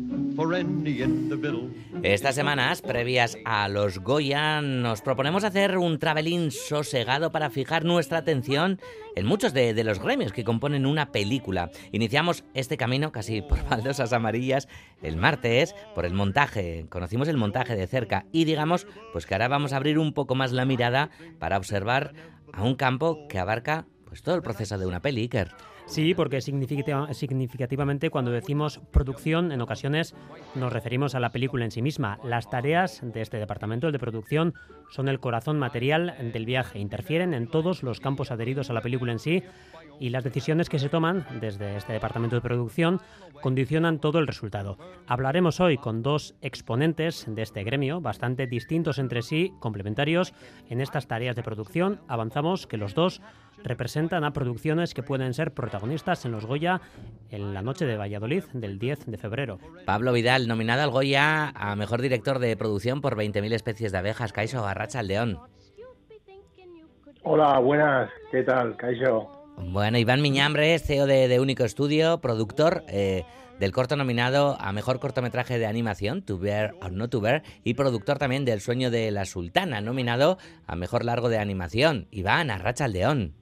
Estas 2.03 2.35
semanas 2.35 2.83
previas 2.83 3.37
a 3.45 3.69
los 3.69 3.99
Goya 3.99 4.61
nos 4.63 5.03
proponemos 5.03 5.45
hacer 5.45 5.79
un 5.79 5.99
travelín 5.99 6.51
sosegado 6.51 7.33
para 7.33 7.51
fijar 7.51 7.85
nuestra 7.85 8.19
atención 8.19 8.81
en 9.17 9.27
muchos 9.27 9.53
de, 9.53 9.73
los 9.85 10.01
gremios 10.01 10.33
que 10.33 10.45
componen 10.45 10.87
una 10.87 11.13
película. 11.13 11.71
Iniciamos 11.93 12.45
este 12.55 12.77
camino 12.77 13.13
casi 13.13 13.43
por 13.43 13.63
baldosas 13.69 14.13
amarillas 14.13 14.69
el 15.03 15.17
martes 15.17 15.75
por 15.95 16.05
el 16.05 16.15
montaje. 16.15 16.87
Conocimos 16.89 17.29
el 17.29 17.37
montaje 17.37 17.77
de 17.77 17.87
cerca 17.87 18.27
y 18.33 18.45
digamos 18.45 18.87
pues 19.13 19.27
que 19.27 19.35
ahora 19.35 19.49
vamos 19.49 19.73
a 19.73 19.77
abrir 19.77 19.99
un 19.99 20.13
poco 20.13 20.35
más 20.35 20.53
la 20.53 20.65
mirada 20.65 21.11
para 21.39 21.57
observar 21.57 22.15
a 22.53 22.63
un 22.63 22.75
campo 22.75 23.27
que 23.29 23.39
abarca 23.39 23.87
pues 24.05 24.23
todo 24.23 24.35
el 24.35 24.43
proceso 24.43 24.77
de 24.79 24.87
una 24.87 25.01
peli. 25.01 25.29
Sí, 25.91 26.15
porque 26.15 26.41
significativamente 26.41 28.11
cuando 28.11 28.31
decimos 28.31 28.79
producción, 28.93 29.51
en 29.51 29.61
ocasiones 29.61 30.15
nos 30.55 30.73
referimos 30.73 31.17
a 31.17 31.21
la 31.21 31.33
película 31.33 31.65
en 31.65 31.73
sí 31.73 31.83
misma. 31.83 32.21
Las 32.23 32.49
tareas 32.49 33.01
de 33.03 33.21
este 33.21 33.39
departamento, 33.39 33.91
de 33.91 33.99
producción, 33.99 34.55
son 34.91 35.09
el 35.09 35.19
corazón 35.19 35.59
material 35.59 36.15
del 36.33 36.47
viaje, 36.47 36.79
interfieren 36.79 37.35
en 37.35 37.49
todos 37.49 37.83
los 37.83 37.99
campos 37.99 38.31
adheridos 38.31 38.71
a 38.71 38.73
la 38.73 38.83
película 38.83 39.11
en 39.11 39.19
sí 39.19 39.43
y 39.99 40.11
las 40.11 40.23
decisiones 40.23 40.69
que 40.69 40.79
se 40.79 40.89
toman 40.89 41.27
desde 41.41 41.77
este 41.77 41.93
departamento 41.93 42.37
de 42.37 42.43
producción 42.43 43.01
condicionan 43.43 43.99
todo 43.99 44.21
el 44.21 44.29
resultado. 44.29 44.79
Hablaremos 45.09 45.59
hoy 45.59 45.77
con 45.77 46.03
dos 46.03 46.37
exponentes 46.41 47.27
de 47.29 47.43
este 47.43 47.65
gremio, 47.65 48.01
bastante 48.01 48.47
distintos 48.47 48.99
entre 49.01 49.23
sí, 49.23 49.53
complementarios 49.59 50.35
en 50.69 50.81
estas 50.81 51.09
tareas 51.09 51.35
de 51.35 51.43
producción. 51.43 52.01
Avanzamos 52.07 52.69
que 52.69 52.77
los 52.77 52.95
dos 52.95 53.21
representan 53.65 54.25
a 54.25 54.33
producciones 54.33 54.95
que 54.95 55.03
pueden 55.03 55.35
ser 55.35 55.53
protagonistas 55.53 56.25
en 56.25 56.33
los 56.33 56.47
Goya 56.47 56.81
en 57.31 57.55
la 57.55 57.63
noche 57.63 57.87
de 57.87 57.97
Valladolid 57.97 58.45
del 58.53 58.79
10 58.79 59.07
de 59.07 59.19
febrero. 59.19 59.59
Pablo 59.87 60.13
Vidal, 60.13 60.49
nominado 60.49 60.83
al 60.83 60.91
Goya 60.91 61.49
a 61.55 61.77
Mejor 61.77 62.03
Director 62.03 62.39
de 62.39 62.57
Producción 62.57 63.01
por 63.01 63.17
20.000 63.17 63.53
especies 63.53 63.93
de 63.93 63.99
abejas, 63.99 64.33
Caixo 64.33 64.63
Garracha 64.63 65.03
León. 65.03 65.39
Hola, 67.23 67.59
buenas, 67.59 68.11
¿qué 68.31 68.43
tal, 68.43 68.77
Caixo? 68.77 69.31
Bueno, 69.59 69.99
Iván 69.99 70.23
Miñambre, 70.23 70.79
CEO 70.79 71.07
de, 71.07 71.39
Único 71.39 71.65
Estudio, 71.65 72.21
productor 72.21 72.83
eh, 72.89 73.25
del 73.59 73.73
corto 73.73 73.95
nominado 73.95 74.57
a 74.59 74.73
Mejor 74.73 75.01
Cortometraje 75.01 75.59
de 75.59 75.67
Animación, 75.67 76.23
To 76.23 76.39
Bear 76.39 76.75
or 76.81 76.93
Not 76.93 77.11
To 77.11 77.21
Bear, 77.21 77.43
y 77.63 77.75
productor 77.75 78.19
también 78.19 78.47
del 78.47 78.63
Sueño 78.63 78.91
de 78.91 79.11
la 79.11 79.27
Sultana, 79.27 79.83
nominado 79.83 80.39
a 80.67 80.77
Mejor 80.77 81.05
Largo 81.05 81.29
de 81.29 81.39
Animación. 81.39 82.09
Iván, 82.11 82.51
Arracha 82.51 82.89
León. 82.89 83.35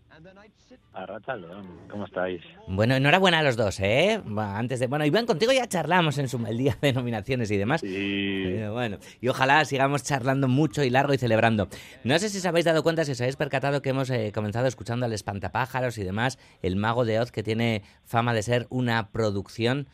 Arracha 0.99 1.37
León, 1.37 1.65
¿cómo 1.89 2.07
estáis? 2.07 2.43
Bueno, 2.67 2.97
enhorabuena 2.97 3.39
a 3.39 3.43
los 3.45 3.57
dos, 3.57 3.79
¿eh? 3.79 4.21
Antes 4.37 4.81
de, 4.81 4.89
bueno, 4.89 5.07
Iván, 5.07 5.27
contigo 5.27 5.53
ya 5.53 5.69
charlamos 5.69 6.19
en 6.19 6.29
su 6.29 6.45
el 6.45 6.59
día 6.59 6.77
de 6.81 6.93
nominaciones 6.93 7.53
y 7.53 7.57
demás. 7.57 7.83
Sí. 7.83 8.61
bueno, 8.73 8.99
y 9.21 9.29
ojalá 9.29 9.65
sigamos 9.65 10.03
charlando 10.03 10.49
mucho 10.49 10.83
y 10.83 10.91
largo 10.91 11.15
y 11.15 11.19
celebrando. 11.19 11.69
No 12.03 12.19
sé 12.19 12.29
si 12.29 12.39
os 12.39 12.47
habéis 12.47 12.65
dado 12.65 12.83
cuenta, 12.83 13.05
si 13.05 13.13
os 13.13 13.21
habéis 13.21 13.37
percatado 13.37 13.81
que 13.81 13.91
hemos 13.91 14.11
eh, 14.11 14.33
comenzado 14.35 14.67
escuchando 14.67 15.07
al 15.07 15.13
espantapájaros 15.13 15.99
y 15.99 16.05
demás, 16.05 16.37
el 16.63 16.75
mago 16.75 17.05
de 17.05 17.21
Oz, 17.21 17.31
que 17.31 17.45
tiene 17.45 17.83
fama 18.05 18.35
de 18.35 18.43
ser 18.43 18.67
una 18.69 19.11
producción 19.11 19.87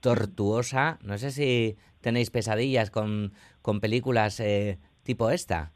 tortuosa. 0.00 0.98
No 1.02 1.16
sé 1.16 1.30
si 1.30 1.78
tenéis 2.02 2.30
pesadillas 2.30 2.90
con, 2.90 3.32
con 3.62 3.80
películas 3.80 4.38
eh, 4.40 4.78
tipo 5.02 5.30
esta. 5.30 5.72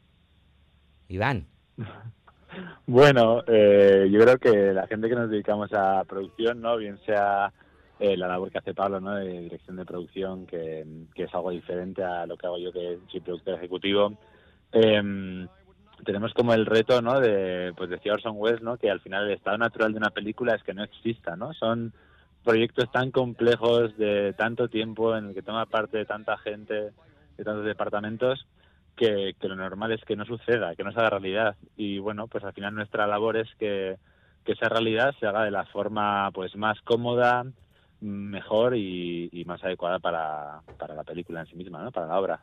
Iván. 1.07 1.47
Bueno, 2.85 3.43
eh, 3.47 4.07
yo 4.11 4.19
creo 4.21 4.37
que 4.37 4.73
la 4.73 4.87
gente 4.87 5.09
que 5.09 5.15
nos 5.15 5.29
dedicamos 5.29 5.71
a 5.73 6.03
producción, 6.05 6.61
no, 6.61 6.77
bien 6.77 6.99
sea 7.05 7.51
eh, 7.99 8.15
la 8.15 8.27
labor 8.27 8.51
que 8.51 8.59
hace 8.59 8.73
Pablo, 8.73 8.99
¿no? 8.99 9.15
De 9.15 9.41
dirección 9.41 9.75
de 9.75 9.85
producción, 9.85 10.45
que, 10.45 10.85
es 11.15 11.33
algo 11.33 11.51
diferente 11.51 12.03
a 12.03 12.25
lo 12.25 12.37
que 12.37 12.47
hago 12.47 12.57
yo, 12.57 12.71
que 12.71 12.99
soy 13.11 13.21
productor 13.21 13.55
ejecutivo. 13.55 14.17
Em, 14.71 15.47
tenemos 16.05 16.33
como 16.33 16.53
el 16.53 16.65
reto, 16.65 17.01
¿no? 17.01 17.19
De, 17.19 17.73
pues 17.75 17.89
decía 17.89 18.13
Orson 18.13 18.35
Welles, 18.37 18.61
¿no? 18.61 18.77
Que 18.77 18.91
al 18.91 18.99
final 18.99 19.25
el 19.25 19.33
estado 19.33 19.57
natural 19.57 19.91
de 19.91 19.97
una 19.97 20.11
película 20.11 20.55
es 20.55 20.63
que 20.63 20.73
no 20.73 20.83
exista, 20.83 21.35
¿no? 21.35 21.53
Son 21.53 21.93
proyectos 22.43 22.91
tan 22.91 23.11
complejos 23.11 23.97
de 23.97 24.33
tanto 24.33 24.69
tiempo 24.69 25.15
en 25.17 25.29
el 25.29 25.33
que 25.33 25.41
toma 25.41 25.65
parte 25.65 25.97
de 25.97 26.05
tanta 26.05 26.37
gente, 26.37 26.91
de 27.37 27.43
tantos 27.43 27.65
departamentos, 27.65 28.45
que, 28.97 29.35
lo 29.41 29.55
normal 29.55 29.93
es 29.93 30.03
que 30.03 30.17
no 30.17 30.25
suceda, 30.25 30.75
que 30.75 30.83
no 30.83 30.91
se 30.91 30.99
haga 30.99 31.11
realidad. 31.11 31.55
Y 31.77 31.99
bueno, 31.99 32.27
pues 32.27 32.43
al 32.43 32.53
final 32.53 32.75
nuestra 32.75 33.07
labor 33.07 33.37
es 33.37 33.47
que, 33.57 33.97
esa 34.45 34.69
realidad 34.69 35.13
se 35.19 35.27
haga 35.27 35.43
de 35.43 35.51
la 35.51 35.65
forma 35.65 36.31
pues 36.31 36.55
más 36.55 36.79
cómoda, 36.81 37.45
mejor 37.99 38.77
y, 38.77 39.43
más 39.45 39.61
adecuada 39.63 39.99
para, 39.99 40.61
para, 40.77 40.95
la 40.95 41.03
película 41.03 41.41
en 41.41 41.47
sí 41.47 41.55
misma, 41.55 41.83
¿no? 41.83 41.91
para 41.91 42.07
la 42.07 42.17
obra. 42.17 42.41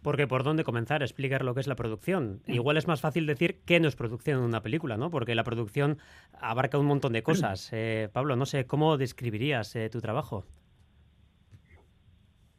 Porque 0.00 0.28
por 0.28 0.44
dónde 0.44 0.62
comenzar 0.62 1.02
a 1.02 1.04
explicar 1.04 1.44
lo 1.44 1.54
que 1.54 1.60
es 1.60 1.66
la 1.66 1.74
producción. 1.74 2.40
Igual 2.46 2.76
es 2.76 2.86
más 2.86 3.00
fácil 3.00 3.26
decir 3.26 3.62
qué 3.64 3.80
no 3.80 3.88
es 3.88 3.96
producción 3.96 4.38
en 4.38 4.44
una 4.44 4.60
película, 4.60 4.96
¿no? 4.96 5.10
Porque 5.10 5.34
la 5.34 5.44
producción 5.44 5.98
abarca 6.40 6.78
un 6.78 6.86
montón 6.86 7.12
de 7.12 7.22
cosas. 7.22 7.70
Eh, 7.72 8.08
Pablo, 8.12 8.36
no 8.36 8.46
sé, 8.46 8.66
¿cómo 8.66 8.96
describirías 8.96 9.74
eh, 9.74 9.88
tu 9.90 10.00
trabajo? 10.00 10.44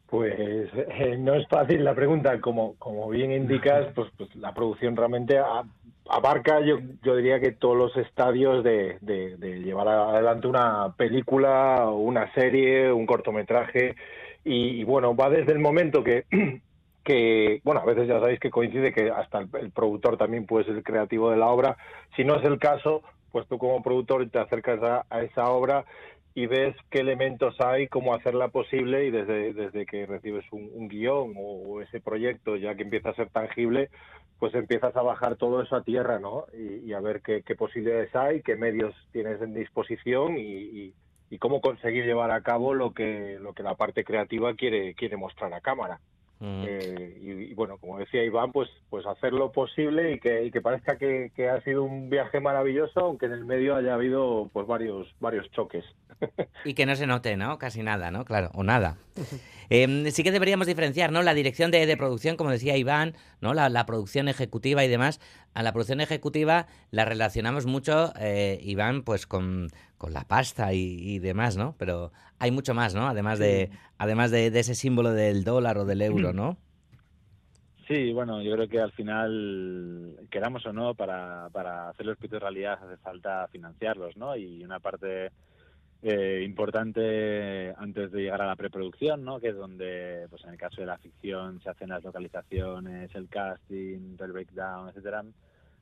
Pues 0.08 0.34
eh, 0.38 1.16
no 1.18 1.34
es 1.34 1.48
fácil 1.48 1.82
la 1.84 1.94
pregunta, 1.94 2.40
como, 2.40 2.76
como 2.76 3.08
bien 3.08 3.32
indicas, 3.32 3.88
pues, 3.94 4.08
pues 4.16 4.34
la 4.36 4.54
producción 4.54 4.94
realmente 4.94 5.36
a- 5.38 5.64
abarca, 6.08 6.60
yo, 6.60 6.78
yo 7.02 7.16
diría 7.16 7.40
que 7.40 7.52
todos 7.52 7.76
los 7.76 7.96
estadios 7.96 8.62
de, 8.62 8.98
de- 9.00 9.36
de 9.36 9.58
llevar 9.62 9.88
adelante 9.88 10.46
una 10.46 10.94
película, 10.96 11.90
una 11.90 12.32
serie, 12.34 12.92
un 12.92 13.04
cortometraje, 13.04 13.96
y, 14.44 14.80
y 14.80 14.84
bueno, 14.84 15.16
va 15.16 15.28
desde 15.28 15.52
el 15.52 15.58
momento 15.58 16.04
que, 16.04 16.24
que, 17.04 17.60
bueno, 17.64 17.80
a 17.80 17.84
veces 17.84 18.06
ya 18.06 18.20
sabéis 18.20 18.38
que 18.38 18.50
coincide 18.50 18.92
que 18.92 19.10
hasta 19.10 19.38
el, 19.40 19.48
el 19.60 19.72
productor 19.72 20.16
también 20.16 20.46
puede 20.46 20.66
ser 20.66 20.76
el 20.76 20.84
creativo 20.84 21.32
de 21.32 21.36
la 21.36 21.48
obra, 21.48 21.76
si 22.14 22.22
no 22.22 22.36
es 22.36 22.44
el 22.44 22.60
caso, 22.60 23.02
pues 23.32 23.46
tú 23.48 23.58
como 23.58 23.82
productor 23.82 24.30
te 24.30 24.38
acercas 24.38 24.80
a, 24.84 25.04
a 25.10 25.22
esa 25.22 25.50
obra 25.50 25.84
y 26.36 26.46
ves 26.46 26.76
qué 26.90 26.98
elementos 27.00 27.56
hay, 27.62 27.88
cómo 27.88 28.14
hacerla 28.14 28.48
posible 28.48 29.06
y 29.06 29.10
desde, 29.10 29.54
desde 29.54 29.86
que 29.86 30.04
recibes 30.04 30.44
un, 30.52 30.68
un 30.74 30.86
guion 30.86 31.32
o, 31.34 31.80
ese 31.80 31.98
proyecto 32.02 32.56
ya 32.56 32.74
que 32.74 32.82
empieza 32.82 33.08
a 33.08 33.14
ser 33.14 33.30
tangible, 33.30 33.88
pues 34.38 34.54
empiezas 34.54 34.94
a 34.96 35.00
bajar 35.02 35.36
todo 35.36 35.62
eso 35.62 35.74
a 35.76 35.82
tierra, 35.82 36.18
¿no? 36.18 36.44
Y, 36.52 36.92
a 36.92 37.00
ver 37.00 37.22
qué, 37.22 37.42
qué 37.42 37.54
posibilidades 37.56 38.14
hay, 38.14 38.42
qué 38.42 38.54
medios 38.54 38.94
tienes 39.12 39.40
en 39.40 39.54
disposición 39.54 40.36
y, 40.36 40.42
y- 40.42 40.94
y 41.30 41.38
cómo 41.38 41.60
conseguir 41.62 42.04
llevar 42.04 42.30
a 42.30 42.42
cabo 42.42 42.74
lo 42.74 42.92
que, 42.92 43.38
lo 43.40 43.54
que 43.54 43.62
la 43.62 43.74
parte 43.74 44.04
creativa 44.04 44.54
quiere, 44.54 44.94
quiere 44.94 45.16
mostrar 45.16 45.52
a 45.54 45.60
cámara. 45.62 46.00
Eh, 46.40 47.18
y, 47.22 47.30
y 47.50 47.54
bueno, 47.54 47.78
como 47.78 47.98
decía 47.98 48.22
Iván, 48.22 48.52
pues, 48.52 48.68
pues 48.90 49.06
hacer 49.06 49.32
lo 49.32 49.52
posible 49.52 50.12
y 50.12 50.20
que, 50.20 50.44
y 50.44 50.50
que 50.50 50.60
parezca 50.60 50.98
que, 50.98 51.32
que 51.34 51.48
ha 51.48 51.62
sido 51.62 51.82
un 51.82 52.10
viaje 52.10 52.40
maravilloso, 52.40 53.00
aunque 53.00 53.26
en 53.26 53.32
el 53.32 53.44
medio 53.46 53.74
haya 53.74 53.94
habido 53.94 54.50
pues 54.52 54.66
varios, 54.66 55.08
varios 55.20 55.50
choques. 55.52 55.84
Y 56.64 56.74
que 56.74 56.86
no 56.86 56.96
se 56.96 57.06
note, 57.06 57.36
¿no? 57.36 57.58
Casi 57.58 57.82
nada, 57.82 58.10
¿no? 58.10 58.24
Claro, 58.24 58.50
o 58.54 58.64
nada. 58.64 58.96
Eh, 59.70 60.10
sí 60.10 60.22
que 60.22 60.32
deberíamos 60.32 60.66
diferenciar, 60.66 61.12
¿no? 61.12 61.22
La 61.22 61.34
dirección 61.34 61.70
de, 61.70 61.86
de 61.86 61.96
producción, 61.96 62.36
como 62.36 62.50
decía 62.50 62.76
Iván, 62.76 63.14
¿no? 63.40 63.54
La, 63.54 63.68
la 63.68 63.86
producción 63.86 64.28
ejecutiva 64.28 64.84
y 64.84 64.88
demás. 64.88 65.20
A 65.54 65.62
la 65.62 65.72
producción 65.72 66.00
ejecutiva 66.00 66.66
la 66.90 67.04
relacionamos 67.04 67.66
mucho, 67.66 68.12
eh, 68.18 68.58
Iván, 68.62 69.02
pues 69.02 69.26
con, 69.26 69.68
con 69.98 70.12
la 70.12 70.24
pasta 70.24 70.72
y, 70.72 70.98
y 70.98 71.18
demás, 71.18 71.56
¿no? 71.56 71.74
Pero 71.78 72.12
hay 72.38 72.50
mucho 72.50 72.74
más, 72.74 72.94
¿no? 72.94 73.06
Además 73.08 73.38
de, 73.38 73.70
además 73.98 74.30
de, 74.30 74.50
de 74.50 74.60
ese 74.60 74.74
símbolo 74.74 75.12
del 75.12 75.44
dólar 75.44 75.78
o 75.78 75.84
del 75.84 76.02
euro, 76.02 76.32
¿no? 76.32 76.56
Sí, 77.86 78.12
bueno, 78.12 78.42
yo 78.42 78.52
creo 78.54 78.68
que 78.68 78.80
al 78.80 78.90
final, 78.90 80.16
queramos 80.28 80.66
o 80.66 80.72
no, 80.72 80.94
para, 80.94 81.48
para 81.52 81.88
hacer 81.90 82.04
los 82.04 82.16
proyectos 82.16 82.42
realidad 82.42 82.80
hace 82.82 82.96
falta 82.96 83.46
financiarlos, 83.46 84.16
¿no? 84.16 84.36
Y 84.36 84.64
una 84.64 84.80
parte 84.80 85.30
eh, 86.02 86.42
importante 86.44 87.72
antes 87.78 88.10
de 88.10 88.22
llegar 88.22 88.42
a 88.42 88.46
la 88.46 88.56
preproducción, 88.56 89.24
¿no? 89.24 89.38
Que 89.38 89.50
es 89.50 89.56
donde, 89.56 90.26
pues 90.30 90.42
en 90.44 90.50
el 90.50 90.58
caso 90.58 90.80
de 90.80 90.88
la 90.88 90.98
ficción, 90.98 91.60
se 91.62 91.70
hacen 91.70 91.90
las 91.90 92.02
localizaciones, 92.02 93.14
el 93.14 93.28
casting, 93.28 94.16
el 94.18 94.32
breakdown, 94.32 94.88
etcétera. 94.88 95.24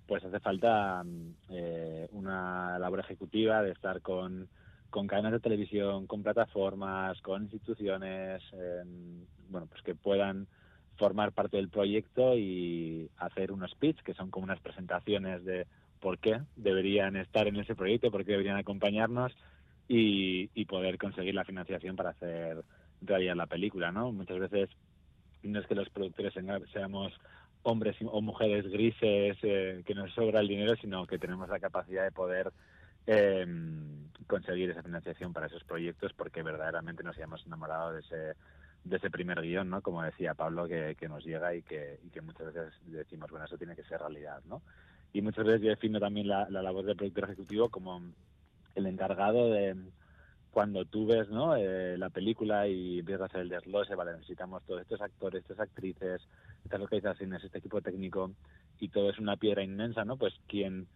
Pues 0.06 0.22
hace 0.24 0.40
falta 0.40 1.02
eh, 1.48 2.06
una 2.12 2.78
labor 2.78 3.00
ejecutiva 3.00 3.62
de 3.62 3.72
estar 3.72 4.02
con, 4.02 4.46
con 4.94 5.08
cadenas 5.08 5.32
de 5.32 5.40
televisión, 5.40 6.06
con 6.06 6.22
plataformas, 6.22 7.20
con 7.20 7.42
instituciones, 7.42 8.40
em, 8.52 9.26
bueno, 9.48 9.66
pues 9.66 9.82
que 9.82 9.96
puedan 9.96 10.46
formar 10.94 11.32
parte 11.32 11.56
del 11.56 11.68
proyecto 11.68 12.38
y 12.38 13.10
hacer 13.16 13.50
unos 13.50 13.74
pitch, 13.74 14.00
que 14.04 14.14
son 14.14 14.30
como 14.30 14.44
unas 14.44 14.60
presentaciones 14.60 15.44
de 15.44 15.66
por 15.98 16.20
qué 16.20 16.42
deberían 16.54 17.16
estar 17.16 17.48
en 17.48 17.56
ese 17.56 17.74
proyecto, 17.74 18.12
por 18.12 18.24
qué 18.24 18.30
deberían 18.30 18.56
acompañarnos 18.56 19.32
y, 19.88 20.48
y 20.54 20.64
poder 20.66 20.96
conseguir 20.96 21.34
la 21.34 21.44
financiación 21.44 21.96
para 21.96 22.10
hacer 22.10 22.62
realidad 23.02 23.34
la 23.34 23.46
película, 23.46 23.90
¿no? 23.90 24.12
Muchas 24.12 24.38
veces 24.38 24.70
no 25.42 25.58
es 25.58 25.66
que 25.66 25.74
los 25.74 25.90
productores 25.90 26.34
seamos 26.72 27.12
hombres 27.64 27.96
o 28.00 28.20
mujeres 28.20 28.70
grises 28.70 29.38
eh, 29.42 29.82
que 29.84 29.94
nos 29.96 30.14
sobra 30.14 30.38
el 30.38 30.46
dinero, 30.46 30.76
sino 30.76 31.04
que 31.04 31.18
tenemos 31.18 31.48
la 31.48 31.58
capacidad 31.58 32.04
de 32.04 32.12
poder 32.12 32.52
eh, 33.06 33.46
conseguir 34.26 34.70
esa 34.70 34.82
financiación 34.82 35.32
para 35.32 35.46
esos 35.46 35.64
proyectos 35.64 36.12
porque 36.14 36.42
verdaderamente 36.42 37.02
nos 37.02 37.16
hayamos 37.16 37.44
enamorado 37.46 37.92
de 37.92 38.00
ese 38.96 39.10
primer 39.10 39.40
guion, 39.42 39.70
¿no? 39.70 39.82
Como 39.82 40.02
decía 40.02 40.34
Pablo, 40.34 40.66
que, 40.66 40.96
nos 41.08 41.24
llega 41.24 41.54
y 41.54 41.62
que, 41.62 42.00
y 42.04 42.10
que 42.10 42.20
muchas 42.20 42.52
veces 42.52 42.72
decimos, 42.86 43.30
bueno, 43.30 43.46
eso 43.46 43.58
tiene 43.58 43.76
que 43.76 43.84
ser 43.84 44.00
realidad, 44.00 44.40
¿no? 44.46 44.62
Y 45.12 45.22
muchas 45.22 45.44
veces 45.44 45.62
yo 45.62 45.68
defino 45.68 46.00
también 46.00 46.28
la, 46.28 46.48
la 46.50 46.62
labor 46.62 46.84
del 46.84 46.96
productor 46.96 47.24
ejecutivo 47.24 47.68
como 47.68 48.00
el 48.74 48.86
encargado 48.86 49.50
de 49.50 49.76
cuando 50.54 50.84
tú 50.84 51.04
ves 51.06 51.28
¿no? 51.28 51.56
Eh, 51.56 51.98
la 51.98 52.10
película 52.10 52.68
y 52.68 53.00
empiezas 53.00 53.22
a 53.22 53.26
hacer 53.26 53.40
el 53.40 53.48
desglose, 53.48 53.96
vale, 53.96 54.12
necesitamos 54.12 54.62
todos 54.62 54.82
estos 54.82 55.00
actores, 55.00 55.42
estas 55.42 55.58
actrices, 55.58 56.22
estas 56.64 56.80
localizaciones, 56.80 57.42
este 57.42 57.58
equipo 57.58 57.82
técnico 57.82 58.30
y 58.78 58.88
todo 58.88 59.10
es 59.10 59.18
una 59.18 59.36
piedra 59.36 59.64
inmensa, 59.64 60.04
¿no? 60.04 60.16
Pues 60.16 60.32
quien 60.46 60.86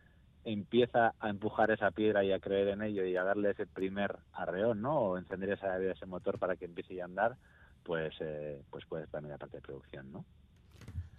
empieza 0.52 1.14
a 1.20 1.28
empujar 1.28 1.70
esa 1.70 1.90
piedra 1.90 2.24
y 2.24 2.32
a 2.32 2.40
creer 2.40 2.68
en 2.68 2.82
ello 2.82 3.04
y 3.04 3.16
a 3.16 3.22
darle 3.22 3.50
ese 3.50 3.66
primer 3.66 4.16
arreón, 4.32 4.80
¿no? 4.80 4.98
O 4.98 5.18
encender 5.18 5.50
esa, 5.50 5.78
ese 5.78 6.06
motor 6.06 6.38
para 6.38 6.56
que 6.56 6.64
empiece 6.64 7.00
a 7.00 7.04
andar, 7.04 7.36
pues, 7.82 8.14
eh, 8.20 8.62
pues 8.70 8.86
puede 8.86 9.04
estar 9.04 9.22
en 9.22 9.28
la 9.28 9.38
parte 9.38 9.58
de 9.58 9.62
producción, 9.62 10.10
¿no? 10.10 10.24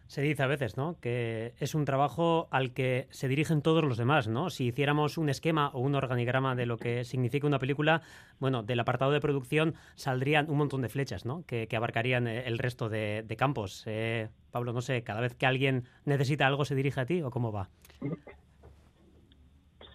Se 0.08 0.24
dice 0.24 0.42
a 0.42 0.48
veces, 0.48 0.76
¿no? 0.76 1.00
Que 1.00 1.54
es 1.60 1.76
un 1.76 1.86
trabajo 1.86 2.48
al 2.50 2.74
que 2.74 3.06
se 3.12 3.28
dirigen 3.28 3.62
todos 3.62 3.84
los 3.84 3.96
demás, 3.96 4.28
¿no? 4.28 4.50
Si 4.50 4.66
hiciéramos 4.66 5.20
un 5.20 5.30
esquema 5.30 5.70
o 5.70 5.82
un 5.82 5.94
organigrama 5.94 6.56
de 6.56 6.66
lo 6.66 6.78
que 6.78 7.04
significa 7.04 7.46
una 7.46 7.60
película, 7.60 8.02
bueno, 8.40 8.64
del 8.64 8.80
apartado 8.80 9.12
de 9.12 9.20
producción 9.20 9.76
saldrían 9.94 10.50
un 10.50 10.58
montón 10.58 10.82
de 10.82 10.90
flechas, 10.90 11.28
¿no? 11.28 11.44
Que, 11.46 11.68
que 11.68 11.76
abarcarían 11.76 12.28
eh, 12.28 12.48
el 12.48 12.58
resto 12.58 12.90
de, 12.90 13.24
de 13.28 13.36
campos. 13.36 13.84
Eh, 13.86 14.30
Pablo, 14.50 14.74
no 14.74 14.82
sé, 14.82 15.04
cada 15.04 15.22
vez 15.22 15.36
que 15.36 15.46
alguien 15.46 15.84
necesita 16.06 16.48
algo 16.48 16.66
se 16.66 16.74
dirige 16.74 17.00
a 17.02 17.06
ti 17.06 17.22
o 17.22 17.30
cómo 17.30 17.52
va. 17.52 17.70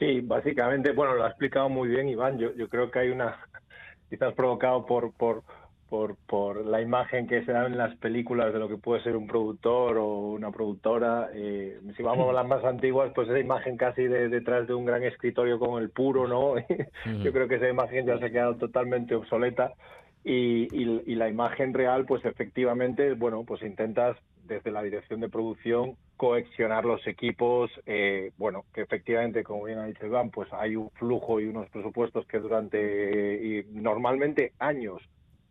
Sí, 0.04 0.20
básicamente, 0.20 0.92
bueno, 0.92 1.14
lo 1.14 1.24
ha 1.24 1.28
explicado 1.28 1.70
muy 1.70 1.88
bien 1.88 2.08
Iván. 2.08 2.38
Yo, 2.38 2.54
yo 2.54 2.68
creo 2.68 2.90
que 2.90 2.98
hay 2.98 3.08
una, 3.08 3.38
quizás 4.10 4.34
provocado 4.34 4.84
por, 4.84 5.14
por, 5.14 5.42
por, 5.88 6.16
por 6.26 6.66
la 6.66 6.82
imagen 6.82 7.26
que 7.26 7.42
se 7.44 7.52
da 7.52 7.66
en 7.66 7.78
las 7.78 7.96
películas 7.96 8.52
de 8.52 8.58
lo 8.58 8.68
que 8.68 8.76
puede 8.76 9.02
ser 9.02 9.16
un 9.16 9.26
productor 9.26 9.96
o 9.96 10.32
una 10.32 10.50
productora. 10.50 11.30
Eh, 11.32 11.80
si 11.96 12.02
vamos 12.02 12.28
a 12.28 12.34
las 12.34 12.46
más 12.46 12.62
antiguas, 12.64 13.12
pues 13.14 13.28
esa 13.28 13.38
imagen 13.38 13.78
casi 13.78 14.04
de 14.04 14.28
detrás 14.28 14.66
de 14.66 14.74
un 14.74 14.84
gran 14.84 15.02
escritorio 15.04 15.58
con 15.58 15.82
el 15.82 15.88
puro, 15.88 16.28
¿no? 16.28 16.56
Yo 17.22 17.32
creo 17.32 17.48
que 17.48 17.54
esa 17.54 17.70
imagen 17.70 18.04
ya 18.04 18.18
se 18.18 18.26
ha 18.26 18.30
quedado 18.30 18.56
totalmente 18.56 19.14
obsoleta. 19.14 19.72
Y, 20.22 20.68
y, 20.72 21.02
y 21.06 21.14
la 21.16 21.28
imagen 21.28 21.72
real, 21.72 22.04
pues 22.06 22.24
efectivamente, 22.24 23.12
bueno, 23.14 23.44
pues 23.44 23.62
intentas 23.62 24.16
desde 24.46 24.70
la 24.70 24.82
dirección 24.82 25.20
de 25.20 25.28
producción 25.28 25.96
coexionar 26.16 26.84
los 26.84 27.06
equipos, 27.06 27.70
eh, 27.86 28.30
bueno, 28.38 28.64
que 28.72 28.82
efectivamente, 28.82 29.42
como 29.42 29.64
bien 29.64 29.78
ha 29.78 29.86
dicho 29.86 30.06
Iván, 30.06 30.30
pues 30.30 30.52
hay 30.52 30.76
un 30.76 30.90
flujo 30.90 31.40
y 31.40 31.46
unos 31.46 31.68
presupuestos 31.70 32.26
que 32.26 32.38
durante 32.38 33.34
y 33.42 33.64
normalmente 33.72 34.52
años 34.58 35.02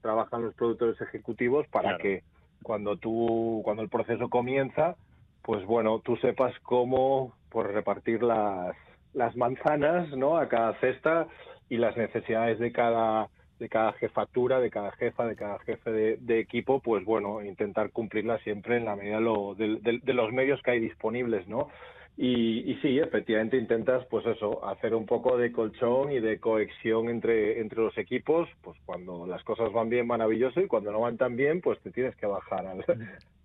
trabajan 0.01 0.43
los 0.43 0.56
productores 0.56 0.99
ejecutivos 1.01 1.67
para 1.67 1.89
Claro. 1.89 2.03
que 2.03 2.23
cuando 2.62 2.97
tú, 2.97 3.62
cuando 3.63 3.84
el 3.84 3.89
proceso 3.89 4.29
comienza, 4.29 4.95
pues 5.41 5.65
bueno, 5.65 5.99
tú 5.99 6.15
sepas 6.17 6.53
cómo 6.63 7.34
pues, 7.49 7.67
repartir 7.67 8.23
las, 8.23 8.75
las 9.13 9.36
manzanas, 9.36 10.10
¿no? 10.15 10.38
A 10.38 10.47
cada 10.47 10.73
cesta 10.79 11.27
y 11.69 11.77
las 11.77 11.95
necesidades 11.97 12.60
de 12.60 12.71
cada 12.71 13.27
de 13.60 13.70
cada 13.70 13.94
jefatura, 13.94 14.60
de 14.60 14.70
cada 14.70 14.92
jefa, 14.94 15.26
de 15.28 15.36
cada 15.36 15.60
jefe 15.60 15.92
de, 15.92 16.18
de 16.20 16.39
equipo, 16.39 16.80
pues 16.80 17.06
bueno, 17.06 17.42
intentar 17.44 17.92
cumplirla 17.92 18.39
siempre 18.39 18.78
en 18.78 18.86
la 18.86 18.96
medida 18.96 19.16
de, 19.18 19.22
lo- 19.22 19.56
de- 19.56 19.78
de- 19.82 20.00
de 20.04 20.13
los 20.13 20.32
medios 20.34 20.62
que 20.62 20.72
hay 20.72 20.80
disponibles, 20.80 21.48
¿no? 21.48 21.70
Y, 22.16 22.72
y 22.72 22.76
sí, 22.82 23.00
efectivamente 23.00 23.58
intentas, 23.58 24.06
pues 24.06 24.24
eso, 24.28 24.63
hacer 24.68 24.94
un 24.94 25.06
poco 25.08 25.36
de 25.36 25.52
colchón 25.52 26.12
y 26.12 26.20
de 26.20 26.39
cohesión 26.39 27.10
entre, 27.10 27.60
entre 27.60 27.82
los 27.82 27.98
equipos, 27.98 28.48
pues 28.62 28.78
cuando 28.86 29.26
las 29.26 29.44
cosas 29.44 29.72
van 29.74 29.89
bien, 29.89 30.06
maravilloso, 30.06 30.62
y 30.62 30.68
cuando 30.68 30.92
no 30.92 31.00
van 31.00 31.18
tan 31.18 31.36
bien, 31.36 31.60
pues 31.62 31.80
te 31.82 31.89
tienes 31.92 32.16
que 32.16 32.28
bajar 32.28 32.68
al, 32.68 32.86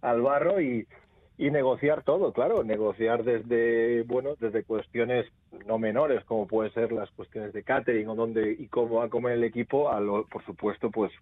al 0.03 0.21
barro 0.21 0.61
y, 0.61 0.87
y 1.38 1.51
negociar 1.53 2.03
todo, 2.03 2.33
claro, 2.33 2.64
negociar 2.64 3.22
desde, 3.22 4.03
bueno, 4.03 4.35
desde 4.40 4.64
cuestiones 4.64 5.24
no 5.66 5.79
menores, 5.79 6.24
como 6.24 6.48
pueden 6.48 6.72
ser 6.74 6.90
las 6.90 7.11
cuestiones 7.12 7.53
de 7.53 7.62
catering 7.62 8.09
o 8.09 8.16
dónde 8.16 8.57
y 8.59 8.66
cómo 8.66 8.96
va 8.96 9.05
a 9.05 9.09
comer 9.09 9.35
el 9.35 9.44
equipo, 9.44 9.88
a 9.90 10.01
lo, 10.01 10.27
por 10.27 10.44
supuesto, 10.44 10.90
pues, 10.90 11.12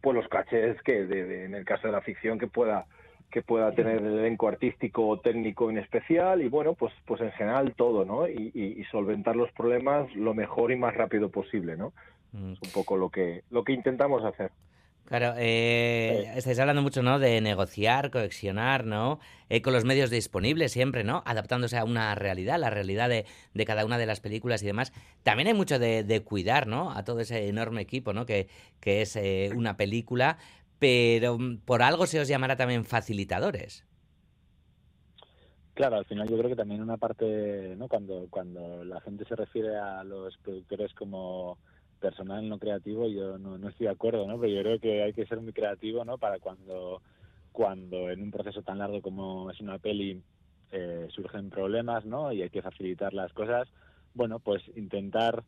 pues 0.00 0.14
los 0.14 0.28
cachés 0.28 0.80
que 0.82 1.04
de- 1.04 1.24
de- 1.24 1.44
en 1.44 1.54
el 1.56 1.64
caso 1.64 1.88
de 1.88 1.92
la 1.92 2.00
ficción 2.00 2.38
que 2.38 2.46
pueda 2.46 2.86
que 3.30 3.42
pueda 3.42 3.72
tener 3.72 3.96
el 3.98 4.20
elenco 4.20 4.48
artístico 4.48 5.06
o 5.06 5.20
técnico 5.20 5.68
en 5.68 5.76
especial 5.76 6.40
y 6.40 6.48
bueno 6.48 6.72
pues 6.72 6.94
pues 7.04 7.20
en 7.20 7.30
general 7.32 7.74
todo 7.76 8.06
no 8.06 8.26
y, 8.26 8.50
y- 8.54 8.80
y 8.80 8.84
solventar 8.84 9.36
los 9.36 9.52
problemas 9.52 10.10
lo 10.16 10.32
mejor 10.32 10.72
y 10.72 10.76
más 10.76 10.94
rápido 10.94 11.28
posible 11.28 11.76
no 11.76 11.92
es 12.54 12.62
un 12.62 12.70
poco 12.72 12.96
lo 12.96 13.10
que 13.10 13.42
lo 13.50 13.64
que 13.64 13.74
intentamos 13.74 14.24
hacer 14.24 14.50
Claro, 15.08 15.32
eh, 15.38 16.34
estáis 16.36 16.58
hablando 16.58 16.82
mucho, 16.82 17.02
¿no? 17.02 17.18
De 17.18 17.40
negociar, 17.40 18.10
coexionar, 18.10 18.84
¿no? 18.84 19.20
Eh, 19.48 19.62
con 19.62 19.72
los 19.72 19.86
medios 19.86 20.10
disponibles 20.10 20.70
siempre, 20.70 21.02
¿no? 21.02 21.22
Adaptándose 21.24 21.78
a 21.78 21.84
una 21.84 22.14
realidad, 22.14 22.58
la 22.58 22.68
realidad 22.68 23.08
de, 23.08 23.24
de 23.54 23.64
cada 23.64 23.86
una 23.86 23.96
de 23.96 24.04
las 24.04 24.20
películas 24.20 24.62
y 24.62 24.66
demás. 24.66 24.92
También 25.22 25.46
hay 25.48 25.54
mucho 25.54 25.78
de, 25.78 26.04
de 26.04 26.22
cuidar, 26.22 26.66
¿no? 26.66 26.92
A 26.92 27.04
todo 27.04 27.20
ese 27.20 27.48
enorme 27.48 27.80
equipo, 27.80 28.12
¿no? 28.12 28.26
Que, 28.26 28.48
que 28.80 29.00
es 29.00 29.16
eh, 29.16 29.50
una 29.56 29.78
película. 29.78 30.36
pero 30.78 31.38
mm, 31.38 31.60
por 31.64 31.82
algo 31.82 32.06
se 32.06 32.20
os 32.20 32.28
llamará 32.28 32.56
también 32.56 32.84
facilitadores. 32.84 33.86
Claro, 35.72 35.96
al 35.96 36.04
final 36.04 36.28
yo 36.28 36.36
creo 36.36 36.50
que 36.50 36.56
también 36.56 36.82
una 36.82 36.98
parte, 36.98 37.76
¿no? 37.78 37.88
Cuando, 37.88 38.26
cuando 38.28 38.84
la 38.84 39.00
gente 39.00 39.24
se 39.24 39.36
refiere 39.36 39.74
a 39.74 40.04
los 40.04 40.36
productores 40.38 40.92
como 40.92 41.56
personal 41.98 42.48
no 42.48 42.58
creativo, 42.58 43.08
yo 43.08 43.38
no, 43.38 43.58
no 43.58 43.68
estoy 43.68 43.86
de 43.86 43.92
acuerdo, 43.92 44.26
¿no? 44.26 44.38
Pero 44.40 44.52
yo 44.52 44.62
creo 44.62 44.80
que 44.80 45.02
hay 45.02 45.12
que 45.12 45.26
ser 45.26 45.40
muy 45.40 45.52
creativo, 45.52 46.04
¿no? 46.04 46.18
Para 46.18 46.38
cuando, 46.38 47.02
cuando 47.52 48.10
en 48.10 48.22
un 48.22 48.30
proceso 48.30 48.62
tan 48.62 48.78
largo 48.78 49.02
como 49.02 49.50
es 49.50 49.60
una 49.60 49.78
peli 49.78 50.22
eh, 50.70 51.08
surgen 51.10 51.50
problemas, 51.50 52.04
¿no? 52.04 52.32
Y 52.32 52.42
hay 52.42 52.50
que 52.50 52.62
facilitar 52.62 53.14
las 53.14 53.32
cosas. 53.32 53.68
Bueno, 54.14 54.38
pues 54.38 54.62
intentar 54.76 55.44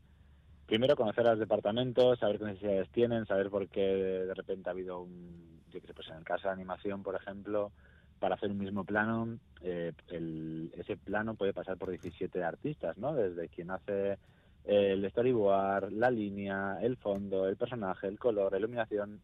primero 0.66 0.96
conocer 0.96 1.26
a 1.26 1.30
los 1.30 1.40
departamentos, 1.40 2.18
saber 2.18 2.38
qué 2.38 2.44
necesidades 2.44 2.88
tienen, 2.90 3.26
saber 3.26 3.50
por 3.50 3.68
qué 3.68 3.80
de 3.80 4.34
repente 4.34 4.68
ha 4.68 4.72
habido 4.72 5.00
un, 5.00 5.60
yo 5.70 5.80
qué 5.80 5.86
sé, 5.86 5.94
pues 5.94 6.08
en 6.08 6.16
el 6.16 6.24
caso 6.24 6.46
de 6.46 6.54
animación, 6.54 7.02
por 7.02 7.16
ejemplo, 7.16 7.72
para 8.20 8.36
hacer 8.36 8.50
un 8.50 8.58
mismo 8.58 8.84
plano, 8.84 9.38
eh, 9.62 9.92
el, 10.08 10.72
ese 10.76 10.96
plano 10.96 11.34
puede 11.34 11.52
pasar 11.52 11.76
por 11.76 11.90
17 11.90 12.44
artistas, 12.44 12.96
¿no? 12.98 13.14
Desde 13.14 13.48
quien 13.48 13.70
hace 13.70 14.18
el 14.64 15.08
storyboard, 15.10 15.92
la 15.92 16.10
línea, 16.10 16.78
el 16.80 16.96
fondo, 16.96 17.48
el 17.48 17.56
personaje, 17.56 18.06
el 18.06 18.18
color, 18.18 18.52
la 18.52 18.58
iluminación. 18.58 19.20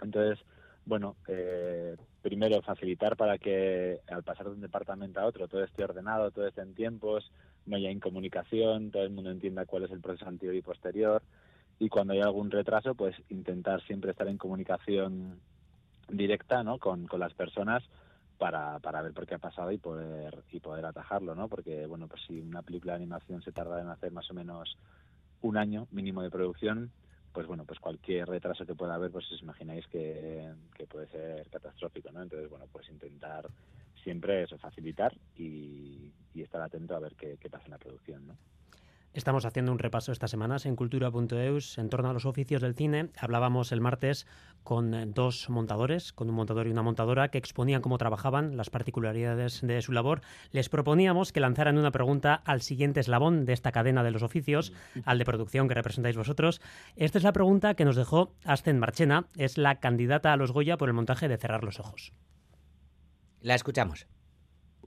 Entonces, 0.00 0.44
bueno, 0.84 1.16
eh, 1.28 1.96
primero 2.22 2.62
facilitar 2.62 3.16
para 3.16 3.38
que 3.38 4.00
al 4.08 4.22
pasar 4.22 4.46
de 4.46 4.52
un 4.52 4.60
departamento 4.60 5.20
a 5.20 5.26
otro 5.26 5.48
todo 5.48 5.62
esté 5.62 5.84
ordenado, 5.84 6.30
todo 6.30 6.46
esté 6.46 6.62
en 6.62 6.74
tiempos, 6.74 7.30
no 7.66 7.76
haya 7.76 7.90
incomunicación, 7.90 8.90
todo 8.90 9.02
el 9.02 9.10
mundo 9.10 9.30
entienda 9.30 9.66
cuál 9.66 9.84
es 9.84 9.90
el 9.90 10.00
proceso 10.00 10.28
anterior 10.28 10.54
y 10.54 10.62
posterior. 10.62 11.22
Y 11.78 11.88
cuando 11.88 12.12
hay 12.12 12.20
algún 12.20 12.50
retraso, 12.50 12.94
pues 12.94 13.14
intentar 13.30 13.82
siempre 13.82 14.10
estar 14.10 14.28
en 14.28 14.36
comunicación 14.36 15.40
directa 16.08 16.62
¿no? 16.62 16.78
con, 16.78 17.06
con 17.06 17.20
las 17.20 17.32
personas 17.34 17.82
para, 18.40 18.78
para 18.78 19.02
ver 19.02 19.12
por 19.12 19.26
qué 19.26 19.34
ha 19.34 19.38
pasado 19.38 19.70
y 19.70 19.76
poder 19.76 20.44
y 20.50 20.60
poder 20.60 20.86
atajarlo, 20.86 21.34
¿no? 21.34 21.46
Porque 21.46 21.86
bueno, 21.86 22.08
pues 22.08 22.22
si 22.26 22.40
una 22.40 22.62
película 22.62 22.94
de 22.94 22.96
animación 22.96 23.42
se 23.42 23.52
tarda 23.52 23.78
en 23.82 23.88
hacer 23.90 24.12
más 24.12 24.30
o 24.30 24.34
menos 24.34 24.78
un 25.42 25.58
año 25.58 25.86
mínimo 25.90 26.22
de 26.22 26.30
producción, 26.30 26.90
pues 27.32 27.46
bueno, 27.46 27.66
pues 27.66 27.78
cualquier 27.78 28.26
retraso 28.26 28.64
que 28.64 28.74
pueda 28.74 28.94
haber, 28.94 29.10
pues 29.10 29.30
os 29.30 29.42
imagináis 29.42 29.86
que, 29.88 30.54
puede 30.88 31.06
ser 31.08 31.50
catastrófico, 31.50 32.10
¿no? 32.12 32.22
Entonces, 32.22 32.48
bueno, 32.48 32.64
pues 32.72 32.88
intentar 32.88 33.46
siempre 34.02 34.44
eso, 34.44 34.56
facilitar 34.56 35.12
y, 35.36 36.10
y 36.32 36.40
estar 36.40 36.62
atento 36.62 36.96
a 36.96 37.00
ver 37.00 37.14
qué, 37.16 37.36
qué 37.38 37.50
pasa 37.50 37.66
en 37.66 37.72
la 37.72 37.78
producción, 37.78 38.26
¿no? 38.26 38.38
Estamos 39.12 39.44
haciendo 39.44 39.72
un 39.72 39.80
repaso 39.80 40.12
estas 40.12 40.30
semanas 40.30 40.66
en 40.66 40.76
cultura.eus 40.76 41.78
en 41.78 41.88
torno 41.88 42.10
a 42.10 42.12
los 42.12 42.26
oficios 42.26 42.62
del 42.62 42.76
cine. 42.76 43.10
Hablábamos 43.18 43.72
el 43.72 43.80
martes 43.80 44.24
con 44.62 44.94
eh, 44.94 45.04
dos 45.04 45.50
montadores, 45.50 46.12
con 46.12 46.28
un 46.28 46.36
montador 46.36 46.68
y 46.68 46.70
una 46.70 46.82
montadora, 46.82 47.28
que 47.28 47.38
exponían 47.38 47.82
cómo 47.82 47.98
trabajaban, 47.98 48.56
las 48.56 48.70
particularidades 48.70 49.62
de 49.62 49.82
su 49.82 49.90
labor. 49.90 50.20
Les 50.52 50.68
proponíamos 50.68 51.32
que 51.32 51.40
lanzaran 51.40 51.76
una 51.76 51.90
pregunta 51.90 52.34
al 52.44 52.62
siguiente 52.62 53.00
eslabón 53.00 53.46
de 53.46 53.52
esta 53.52 53.72
cadena 53.72 54.04
de 54.04 54.12
los 54.12 54.22
oficios, 54.22 54.72
al 55.04 55.18
de 55.18 55.24
producción 55.24 55.66
que 55.66 55.74
representáis 55.74 56.16
vosotros. 56.16 56.60
Esta 56.94 57.18
es 57.18 57.24
la 57.24 57.32
pregunta 57.32 57.74
que 57.74 57.84
nos 57.84 57.96
dejó 57.96 58.32
Asten 58.44 58.78
Marchena, 58.78 59.26
es 59.34 59.58
la 59.58 59.80
candidata 59.80 60.32
a 60.32 60.36
los 60.36 60.52
Goya 60.52 60.76
por 60.76 60.88
el 60.88 60.94
montaje 60.94 61.26
de 61.26 61.36
Cerrar 61.36 61.64
los 61.64 61.80
Ojos. 61.80 62.12
La 63.40 63.56
escuchamos 63.56 64.06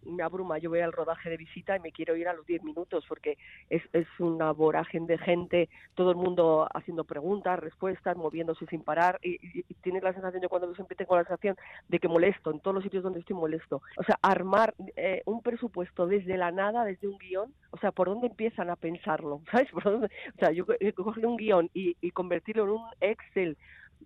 me 0.06 0.24
abruma, 0.24 0.58
yo 0.58 0.70
voy 0.70 0.80
al 0.80 0.92
rodaje 0.92 1.30
de 1.30 1.38
visita 1.38 1.76
y 1.76 1.80
me 1.80 1.92
quiero 1.92 2.16
ir 2.16 2.28
a 2.28 2.34
los 2.34 2.46
10 2.46 2.64
minutos 2.64 3.06
porque 3.08 3.38
es, 3.70 3.82
es 3.94 4.08
una 4.20 4.52
vorágine 4.52 5.08
de 5.08 5.18
gente, 5.18 5.70
todo 5.96 6.12
el 6.12 6.18
mundo 6.18 6.68
haciendo 6.74 7.04
preguntas, 7.04 7.60
respuestas, 7.60 8.18
moviéndose 8.18 8.66
sin 8.68 8.84
parar 8.84 9.20
y, 9.22 9.40
y, 9.42 9.64
tienes 9.82 10.04
la 10.04 10.14
sensación, 10.14 10.42
yo 10.42 10.50
cuando 10.50 10.74
siempre 10.76 10.96
tengo 10.96 11.16
la 11.16 11.24
sensación 11.24 11.58
de 11.90 12.00
que 12.00 12.08
molesto, 12.08 12.52
en 12.52 12.60
todos 12.60 12.76
los 12.76 12.84
sitios 12.84 13.04
donde 13.04 13.20
estoy 13.20 13.36
molesto. 13.36 13.82
O 13.98 14.04
sea, 14.04 14.18
armar 14.22 14.74
eh, 14.96 15.22
un 15.26 15.42
presupuesto 15.42 16.08
desde 16.08 16.38
la 16.38 16.52
nada, 16.52 16.86
desde 16.86 17.08
un 17.08 17.18
guion, 17.18 17.54
o 17.72 17.78
sea, 17.78 17.92
¿por 17.92 18.08
dónde 18.08 18.28
empiezan 18.28 18.70
a 18.70 18.76
pensarlo? 18.76 19.42
¿Sabes? 19.52 19.72
¿Por 19.72 19.84
dónde? 19.84 20.08
O 20.36 20.40
sea, 20.40 20.52
yo 20.52 20.66
coger 20.96 21.26
un 21.26 21.38
guion 21.38 21.70
y, 21.74 21.98
y 22.02 22.12
convertirlo 22.12 22.64
en 22.64 22.70
un 22.70 22.86
Excel 23.02 23.58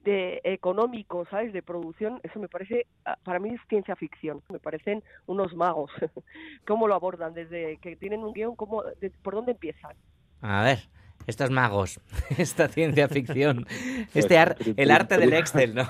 de 0.04 0.42
económico, 0.44 1.26
¿sabes? 1.30 1.54
De 1.54 1.62
producción, 1.62 2.20
eso 2.24 2.40
me 2.40 2.48
parece, 2.48 2.88
ah, 3.06 3.18
para 3.24 3.40
mí 3.40 3.50
es 3.54 3.62
ciencia 3.68 3.96
ficción, 3.96 4.42
me 4.50 4.60
parecen 4.60 5.04
unos 5.26 5.56
magos. 5.56 5.92
¿Cómo 6.68 6.88
lo 6.88 6.96
abordan? 6.96 7.34
Desde 7.34 7.78
que 7.78 7.96
tienen 7.96 8.24
un 8.24 8.34
guion, 8.34 8.56
¿cómo, 8.56 8.84
de, 8.84 9.10
¿por 9.10 9.36
dónde 9.36 9.52
empiezan? 9.54 9.96
A 10.42 10.64
ver, 10.64 10.80
estos 11.26 11.50
magos, 11.50 12.00
esta 12.38 12.68
ciencia 12.68 13.08
ficción, 13.08 13.66
este 14.14 14.38
ar 14.38 14.56
el 14.76 14.92
arte 14.92 15.18
del 15.18 15.34
Excel, 15.34 15.76
¿no? 15.76 15.84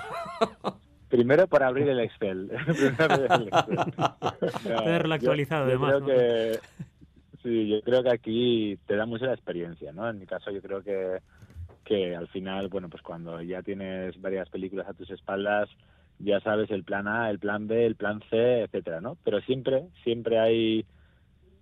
Primero 1.10 1.48
para 1.48 1.67
abrir 1.67 1.88
el 1.88 2.02
Excel. 2.02 2.52
Tenerlo 4.63 5.13
actualizado, 5.13 5.70
yo, 5.70 5.72
además. 5.72 6.04
Creo 6.04 6.06
que, 6.06 6.60
sí, 7.43 7.70
yo 7.70 7.82
creo 7.82 8.04
que 8.04 8.12
aquí 8.12 8.78
te 8.86 8.98
da 8.98 9.06
mucho 9.06 9.26
la 9.26 9.34
experiencia, 9.34 9.93
¿no? 9.93 10.10
En 10.10 10.20
mi 10.20 10.26
caso, 10.26 10.52
yo 10.52 10.62
creo 10.62 10.84
que 10.84 11.22
que 11.88 12.15
al 12.15 12.28
final, 12.28 12.67
bueno, 12.67 12.89
pues 12.89 13.02
cuando 13.02 13.41
ya 13.41 13.62
tienes 13.62 14.19
varias 14.19 14.50
películas 14.50 14.88
a 14.89 14.93
tus 14.93 15.10
espaldas, 15.10 15.69
ya 16.19 16.41
sabes 16.41 16.69
el 16.69 16.84
plan 16.84 17.08
A, 17.08 17.30
el 17.30 17.39
plan 17.39 17.67
B, 17.67 17.86
el 17.86 17.95
plan 17.95 18.21
C, 18.30 18.63
etcétera, 18.63 19.00
¿no? 19.00 19.17
Pero 19.23 19.39
siempre, 19.41 19.88
siempre 20.04 20.38
hay, 20.38 20.86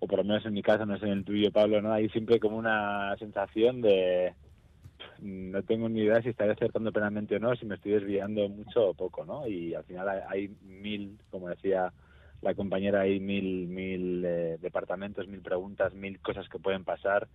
o 0.00 0.08
por 0.08 0.18
lo 0.18 0.24
menos 0.24 0.44
en 0.44 0.54
mi 0.54 0.62
caso, 0.62 0.84
no 0.84 0.98
sé 0.98 1.06
en 1.06 1.12
el 1.12 1.24
tuyo, 1.24 1.52
Pablo, 1.52 1.80
¿no? 1.80 1.92
Hay 1.92 2.08
siempre 2.08 2.40
como 2.40 2.56
una 2.56 3.16
sensación 3.18 3.80
de 3.82 4.34
no 5.20 5.62
tengo 5.62 5.88
ni 5.88 6.00
idea 6.00 6.22
si 6.22 6.30
estaré 6.30 6.52
acertando 6.52 6.90
plenamente 6.90 7.36
o 7.36 7.38
no, 7.38 7.54
si 7.54 7.64
me 7.64 7.76
estoy 7.76 7.92
desviando 7.92 8.48
mucho 8.48 8.88
o 8.88 8.94
poco, 8.94 9.24
¿no? 9.24 9.46
Y 9.46 9.74
al 9.74 9.84
final 9.84 10.08
hay, 10.28 10.50
mil, 10.62 11.18
como 11.30 11.48
decía 11.48 11.92
la 12.42 12.54
compañera, 12.54 13.02
hay 13.02 13.20
mil, 13.20 13.68
mil 13.68 14.24
eh, 14.24 14.58
departamentos, 14.60 15.28
mil 15.28 15.40
preguntas, 15.40 15.94
mil 15.94 16.18
cosas 16.18 16.48
que 16.48 16.58
pueden 16.58 16.84
pasar 16.84 17.28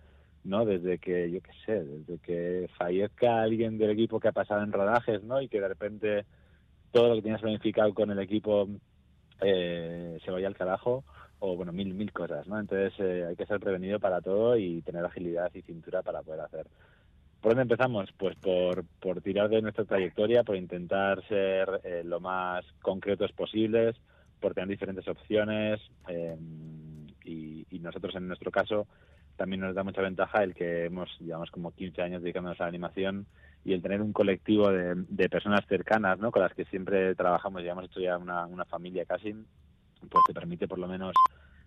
¿no? 0.44 0.64
Desde 0.64 0.98
que, 0.98 1.30
yo 1.30 1.40
qué 1.40 1.52
sé, 1.64 1.84
desde 1.84 2.18
que 2.18 2.68
fallezca 2.76 3.42
alguien 3.42 3.78
del 3.78 3.90
equipo 3.90 4.20
que 4.20 4.28
ha 4.28 4.32
pasado 4.32 4.62
en 4.62 4.72
rodajes, 4.72 5.22
¿no? 5.22 5.40
Y 5.40 5.48
que 5.48 5.60
de 5.60 5.68
repente 5.68 6.24
todo 6.90 7.08
lo 7.08 7.14
que 7.16 7.22
tienes 7.22 7.40
planificado 7.40 7.92
con 7.94 8.10
el 8.10 8.18
equipo 8.18 8.68
eh, 9.40 10.18
se 10.24 10.30
vaya 10.30 10.46
al 10.46 10.56
carajo, 10.56 11.04
o 11.38 11.56
bueno, 11.56 11.72
mil, 11.72 11.94
mil 11.94 12.12
cosas, 12.12 12.46
¿no? 12.46 12.58
Entonces 12.58 12.92
eh, 12.98 13.26
hay 13.28 13.36
que 13.36 13.46
ser 13.46 13.58
prevenido 13.60 13.98
para 13.98 14.20
todo 14.20 14.56
y 14.56 14.82
tener 14.82 15.04
agilidad 15.04 15.50
y 15.54 15.62
cintura 15.62 16.02
para 16.02 16.22
poder 16.22 16.40
hacer. 16.40 16.66
¿Por 17.40 17.52
dónde 17.52 17.62
empezamos? 17.62 18.12
Pues 18.16 18.36
por, 18.36 18.84
por 19.00 19.20
tirar 19.20 19.48
de 19.48 19.62
nuestra 19.62 19.84
trayectoria, 19.84 20.44
por 20.44 20.54
intentar 20.54 21.26
ser 21.26 21.80
eh, 21.82 22.02
lo 22.04 22.20
más 22.20 22.64
concretos 22.80 23.32
posibles, 23.32 23.96
por 24.38 24.54
tener 24.54 24.68
diferentes 24.68 25.08
opciones 25.08 25.80
eh, 26.08 26.36
y, 27.24 27.66
y 27.70 27.78
nosotros 27.80 28.14
en 28.14 28.28
nuestro 28.28 28.52
caso 28.52 28.86
también 29.36 29.60
nos 29.60 29.74
da 29.74 29.82
mucha 29.82 30.02
ventaja 30.02 30.42
el 30.42 30.54
que 30.54 30.86
hemos, 30.86 31.08
llevamos 31.20 31.50
como 31.50 31.72
15 31.72 32.02
años 32.02 32.22
dedicándonos 32.22 32.60
a 32.60 32.64
la 32.64 32.68
animación 32.68 33.26
y 33.64 33.72
el 33.72 33.82
tener 33.82 34.02
un 34.02 34.12
colectivo 34.12 34.70
de, 34.70 34.94
de 35.08 35.28
personas 35.28 35.64
cercanas, 35.68 36.18
¿no? 36.18 36.30
Con 36.30 36.42
las 36.42 36.54
que 36.54 36.64
siempre 36.66 37.14
trabajamos, 37.14 37.62
hemos 37.62 37.84
hecho 37.84 38.00
ya 38.00 38.18
una, 38.18 38.46
una 38.46 38.64
familia 38.64 39.04
casi, 39.04 39.32
pues 39.32 40.24
te 40.26 40.34
permite 40.34 40.66
por 40.66 40.78
lo 40.78 40.88
menos 40.88 41.12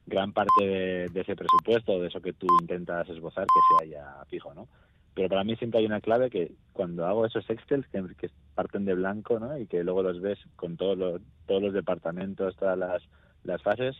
gran 0.06 0.34
parte 0.34 0.66
de, 0.66 1.10
de, 1.10 1.22
ese 1.22 1.36
presupuesto, 1.36 2.00
de 2.00 2.08
eso 2.08 2.22
que 2.22 2.34
tú 2.34 2.48
intentas 2.62 3.10
esbozar, 3.10 3.46
que 3.46 3.86
sea 3.86 3.90
ya 3.90 4.26
fijo, 4.26 4.54
¿no? 4.54 4.68
Pero 5.14 5.30
para 5.30 5.46
mí 5.46 5.56
siempre 5.56 5.80
hay 5.80 5.86
una 5.86 6.02
clave 6.02 6.30
que 6.30 6.52
cuando 6.74 7.06
hago 7.08 7.26
esos 7.26 7.50
Excel 7.50 7.86
que, 7.88 8.04
que 8.18 8.30
parten 8.54 8.84
de 8.84 8.94
blanco, 8.94 9.40
¿no? 9.40 9.58
Y 9.58 9.66
que 9.66 9.84
luego 9.84 10.04
los 10.04 10.22
ves 10.22 10.38
con 10.58 10.76
todos 10.76 10.98
los, 10.98 11.22
todos 11.48 11.62
los 11.62 11.74
departamentos, 11.74 12.56
todas 12.58 12.78
las, 12.78 13.02
las 13.44 13.62
fases, 13.64 13.96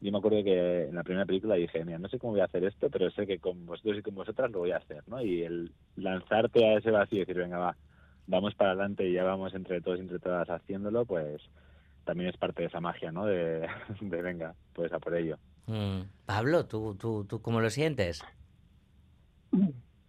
yo 0.00 0.12
me 0.12 0.18
acuerdo 0.18 0.42
que 0.42 0.84
en 0.84 0.94
la 0.94 1.02
primera 1.02 1.26
película 1.26 1.56
dije, 1.56 1.84
mira, 1.84 1.98
no 1.98 2.08
sé 2.08 2.18
cómo 2.18 2.32
voy 2.32 2.40
a 2.40 2.46
hacer 2.46 2.64
esto, 2.64 2.88
pero 2.90 3.10
sé 3.10 3.26
que 3.26 3.38
con 3.38 3.66
vosotros 3.66 3.98
y 3.98 4.02
con 4.02 4.14
vosotras 4.14 4.50
lo 4.50 4.60
voy 4.60 4.72
a 4.72 4.78
hacer, 4.78 5.02
¿no? 5.06 5.20
Y 5.20 5.42
el 5.42 5.72
lanzarte 5.96 6.64
a 6.64 6.78
ese 6.78 6.90
vacío 6.90 7.18
y 7.18 7.20
decir, 7.20 7.36
venga, 7.36 7.58
va, 7.58 7.76
vamos 8.26 8.54
para 8.54 8.70
adelante 8.70 9.06
y 9.06 9.12
ya 9.12 9.24
vamos 9.24 9.54
entre 9.54 9.80
todos 9.82 9.98
y 9.98 10.02
entre 10.02 10.18
todas 10.18 10.48
haciéndolo, 10.48 11.04
pues 11.04 11.42
también 12.04 12.30
es 12.30 12.36
parte 12.38 12.62
de 12.62 12.68
esa 12.68 12.80
magia, 12.80 13.12
¿no? 13.12 13.26
De, 13.26 13.68
de 14.00 14.22
venga, 14.22 14.54
pues 14.72 14.92
a 14.92 14.98
por 14.98 15.14
ello. 15.14 15.36
Mm. 15.66 16.00
Pablo, 16.24 16.66
¿tú, 16.66 16.94
tú, 16.94 17.26
¿tú 17.28 17.42
cómo 17.42 17.60
lo 17.60 17.68
sientes? 17.68 18.22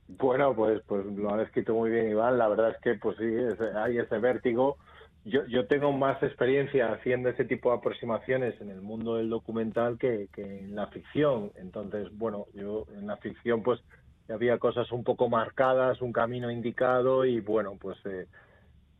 Bueno, 0.07 0.55
pues, 0.55 0.81
pues 0.87 1.05
lo 1.05 1.33
ha 1.33 1.41
escrito 1.41 1.73
muy 1.73 1.89
bien 1.89 2.09
Iván. 2.09 2.37
La 2.37 2.47
verdad 2.47 2.71
es 2.71 2.77
que, 2.81 2.95
pues 2.95 3.17
sí, 3.17 3.25
es, 3.25 3.59
hay 3.75 3.97
ese 3.97 4.19
vértigo 4.19 4.77
yo, 5.23 5.45
yo 5.45 5.67
tengo 5.67 5.91
más 5.91 6.21
experiencia 6.23 6.91
haciendo 6.91 7.29
ese 7.29 7.45
tipo 7.45 7.71
de 7.71 7.77
aproximaciones 7.77 8.59
en 8.61 8.69
el 8.69 8.81
mundo 8.81 9.15
del 9.15 9.29
documental 9.29 9.97
que, 9.97 10.27
que 10.33 10.59
en 10.59 10.75
la 10.75 10.87
ficción. 10.87 11.51
Entonces, 11.55 12.07
bueno, 12.17 12.47
yo 12.53 12.85
en 12.95 13.07
la 13.07 13.17
ficción 13.17 13.61
pues 13.61 13.79
había 14.29 14.57
cosas 14.57 14.91
un 14.91 15.03
poco 15.03 15.29
marcadas, 15.29 16.01
un 16.01 16.11
camino 16.11 16.49
indicado 16.49 17.25
y 17.25 17.39
bueno, 17.39 17.77
pues 17.79 17.97
eh, 18.05 18.25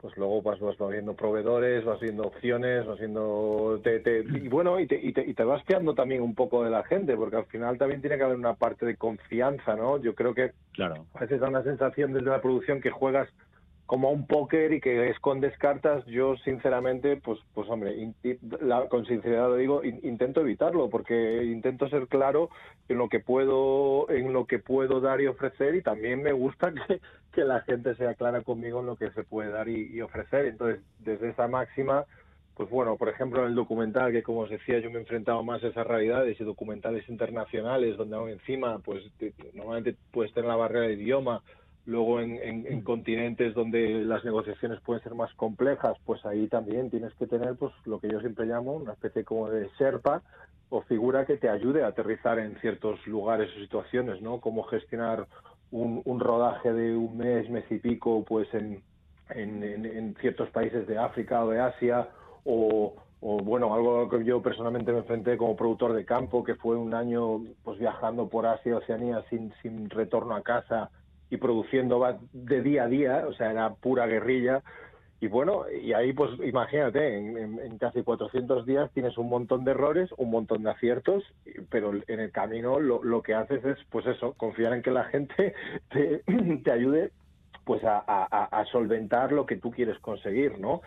pues 0.02 0.18
luego 0.18 0.42
vas, 0.42 0.60
vas, 0.60 0.76
viendo 0.90 1.16
proveedores, 1.16 1.86
vas 1.86 2.00
viendo 2.00 2.24
opciones, 2.24 2.86
vas 2.86 3.00
viendo... 3.00 3.80
Te, 3.84 4.00
te, 4.00 4.20
y 4.20 4.48
bueno, 4.48 4.80
y 4.80 4.88
te, 4.88 5.00
y, 5.00 5.14
te, 5.14 5.22
y 5.22 5.34
te 5.34 5.44
vas 5.44 5.64
fiando 5.64 5.94
también 5.94 6.22
un 6.22 6.34
poco 6.34 6.64
de 6.64 6.72
la 6.72 6.84
gente, 6.84 7.16
porque 7.16 7.36
al 7.36 7.46
final 7.46 7.78
también 7.78 8.02
tiene 8.02 8.18
que 8.18 8.24
haber 8.24 8.38
una 8.38 8.56
parte 8.56 8.86
de 8.86 8.96
confianza, 8.96 9.76
¿no? 9.76 10.00
Yo 10.02 10.16
creo 10.16 10.34
que 10.34 10.54
claro. 10.74 11.06
a 11.14 11.20
veces 11.20 11.40
da 11.40 11.50
una 11.50 11.64
sensación 11.64 12.14
desde 12.14 12.30
la 12.30 12.42
producción 12.42 12.82
que 12.82 12.90
juegas 12.90 13.30
como 13.86 14.12
un 14.12 14.26
póker 14.26 14.72
y 14.74 14.80
que 14.82 15.10
escondes 15.10 15.58
cartas, 15.58 16.06
yo 16.06 16.36
sinceramente, 16.38 17.18
pues, 17.18 17.40
pues 17.54 17.70
hombre, 17.70 18.14
con 18.90 19.06
sinceridad 19.06 19.50
lo 19.50 19.56
digo, 19.58 19.84
in- 19.84 20.00
intento 20.04 20.42
evitarlo 20.42 20.90
porque 20.90 21.44
intento 21.44 21.90
ser 21.90 22.08
claro 22.08 22.50
en 22.88 22.98
lo 22.98 23.10
que 23.10 23.20
puedo, 23.20 24.10
en 24.10 24.32
lo 24.34 24.46
que 24.46 24.60
puedo 24.60 25.02
dar 25.02 25.20
y 25.22 25.28
ofrecer 25.28 25.76
y 25.76 25.82
también 25.84 26.22
me 26.22 26.32
gusta 26.34 26.74
que, 26.88 27.02
que 27.32 27.44
la 27.44 27.62
gente 27.62 27.96
sea 27.96 28.16
clara 28.16 28.44
conmigo 28.44 28.80
en 28.80 28.86
lo 28.88 28.96
que 28.96 29.12
se 29.12 29.24
puede 29.24 29.52
dar 29.52 29.68
y, 29.68 30.02
ofrecer. 30.02 30.46
Entonces, 30.46 30.84
desde 30.98 31.30
esa 31.30 31.48
máxima, 31.48 32.06
pues 32.54 32.70
bueno, 32.70 32.98
por 32.98 33.10
ejemplo, 33.10 33.42
en 33.42 33.50
el 33.50 33.56
documental, 33.56 34.12
que 34.12 34.24
como 34.24 34.42
os 34.42 34.50
decía, 34.50 34.80
yo 34.80 34.90
me 34.90 34.98
he 34.98 35.02
enfrentado 35.02 35.44
más 35.44 35.64
a 35.64 35.68
esas 35.68 35.88
realidades 35.88 36.40
y 36.40 36.44
documentales 36.44 37.08
internacionales, 37.10 37.98
donde 37.98 38.16
aún 38.18 38.30
encima, 38.30 38.80
pues 38.80 39.04
te- 39.18 39.34
normalmente 39.54 39.98
puedes 40.12 40.34
tener 40.34 40.50
la 40.50 40.56
barrera 40.58 40.88
de 40.88 40.94
idioma, 40.94 41.42
luego 41.86 42.20
en, 42.22 42.36
en- 42.42 42.68
en 42.68 42.82
continentes 42.84 43.54
donde 43.54 44.04
las 44.06 44.24
negociaciones 44.24 44.80
pueden 44.82 45.04
ser 45.04 45.16
más 45.16 45.34
complejas, 45.36 45.98
pues 46.06 46.24
ahí 46.26 46.48
también 46.48 46.90
tienes 46.90 47.14
que 47.16 47.28
tener, 47.28 47.56
pues 47.58 47.74
lo 47.86 48.00
que 48.00 48.10
yo 48.10 48.20
siempre 48.20 48.46
llamo 48.46 48.74
una 48.74 48.94
especie 48.94 49.24
como 49.24 49.50
de 49.50 49.70
serpa 49.78 50.24
o 50.70 50.82
figura 50.84 51.26
que 51.26 51.38
te 51.38 51.50
ayude 51.50 51.84
a 51.84 51.88
aterrizar 51.88 52.40
en 52.40 52.56
ciertos 52.62 53.06
lugares 53.08 53.50
o 53.56 53.60
situaciones, 53.60 54.22
¿no? 54.22 54.40
Cómo 54.40 54.64
gestionar 54.64 55.28
un, 55.72 56.02
un 56.06 56.20
rodaje 56.20 56.72
de 56.74 56.96
un 56.96 57.18
mes, 57.18 57.50
mes 57.50 57.66
y 57.72 57.80
pico, 57.80 58.24
pues 58.26 58.54
en, 58.54 58.84
en, 59.30 59.64
en- 59.64 60.16
ciertos 60.22 60.50
países 60.52 60.88
de 60.88 60.98
África 60.98 61.44
o 61.44 61.50
de 61.50 61.60
Asia, 61.60 62.10
o, 62.44 62.96
o, 63.20 63.38
bueno, 63.40 63.74
algo 63.74 64.10
que 64.10 64.24
yo 64.24 64.42
personalmente 64.42 64.92
me 64.92 65.00
enfrenté 65.00 65.38
como 65.38 65.56
productor 65.56 65.94
de 65.94 66.06
campo, 66.06 66.44
que 66.44 66.56
fue 66.56 66.76
un 66.78 66.94
año 66.94 67.42
pues 67.64 67.78
viajando 67.80 68.30
por 68.30 68.46
Asia, 68.46 68.78
Oceanía, 68.78 69.24
sin, 69.30 69.54
sin 69.62 69.90
retorno 69.90 70.36
a 70.36 70.42
casa 70.44 70.90
y 71.32 71.38
produciendo 71.38 72.20
de 72.34 72.62
día 72.62 72.84
a 72.84 72.88
día, 72.88 73.26
o 73.28 73.34
sea, 73.34 73.50
era 73.52 73.74
pura 73.74 74.06
guerrilla. 74.06 74.62
Y 75.20 75.28
bueno, 75.28 75.64
y 75.70 75.94
ahí 75.94 76.14
pues 76.14 76.32
imagínate, 76.44 77.18
en, 77.18 77.38
en- 77.38 77.60
en 77.60 77.78
casi 77.78 78.04
400 78.04 78.66
días 78.66 78.92
tienes 78.94 79.18
un 79.18 79.30
montón 79.30 79.64
de 79.64 79.72
errores, 79.72 80.10
un 80.18 80.30
montón 80.32 80.64
de 80.64 80.72
aciertos, 80.72 81.24
pero 81.70 81.94
en 82.08 82.20
el 82.20 82.32
camino 82.32 82.80
lo, 82.80 83.04
lo 83.04 83.22
que 83.22 83.34
haces 83.36 83.64
es, 83.64 83.78
pues 83.90 84.06
eso, 84.08 84.34
confiar 84.34 84.74
en 84.74 84.82
que 84.82 84.92
la 84.92 85.06
gente 85.06 85.54
te, 85.90 86.24
te 86.64 86.72
ayude 86.72 87.12
pues 87.64 87.84
a, 87.84 88.00
a- 88.08 88.66
solventar 88.66 89.32
lo 89.32 89.46
que 89.46 89.56
tú 89.58 89.70
quieres 89.70 90.00
conseguir, 90.00 90.60
¿no? 90.60 90.82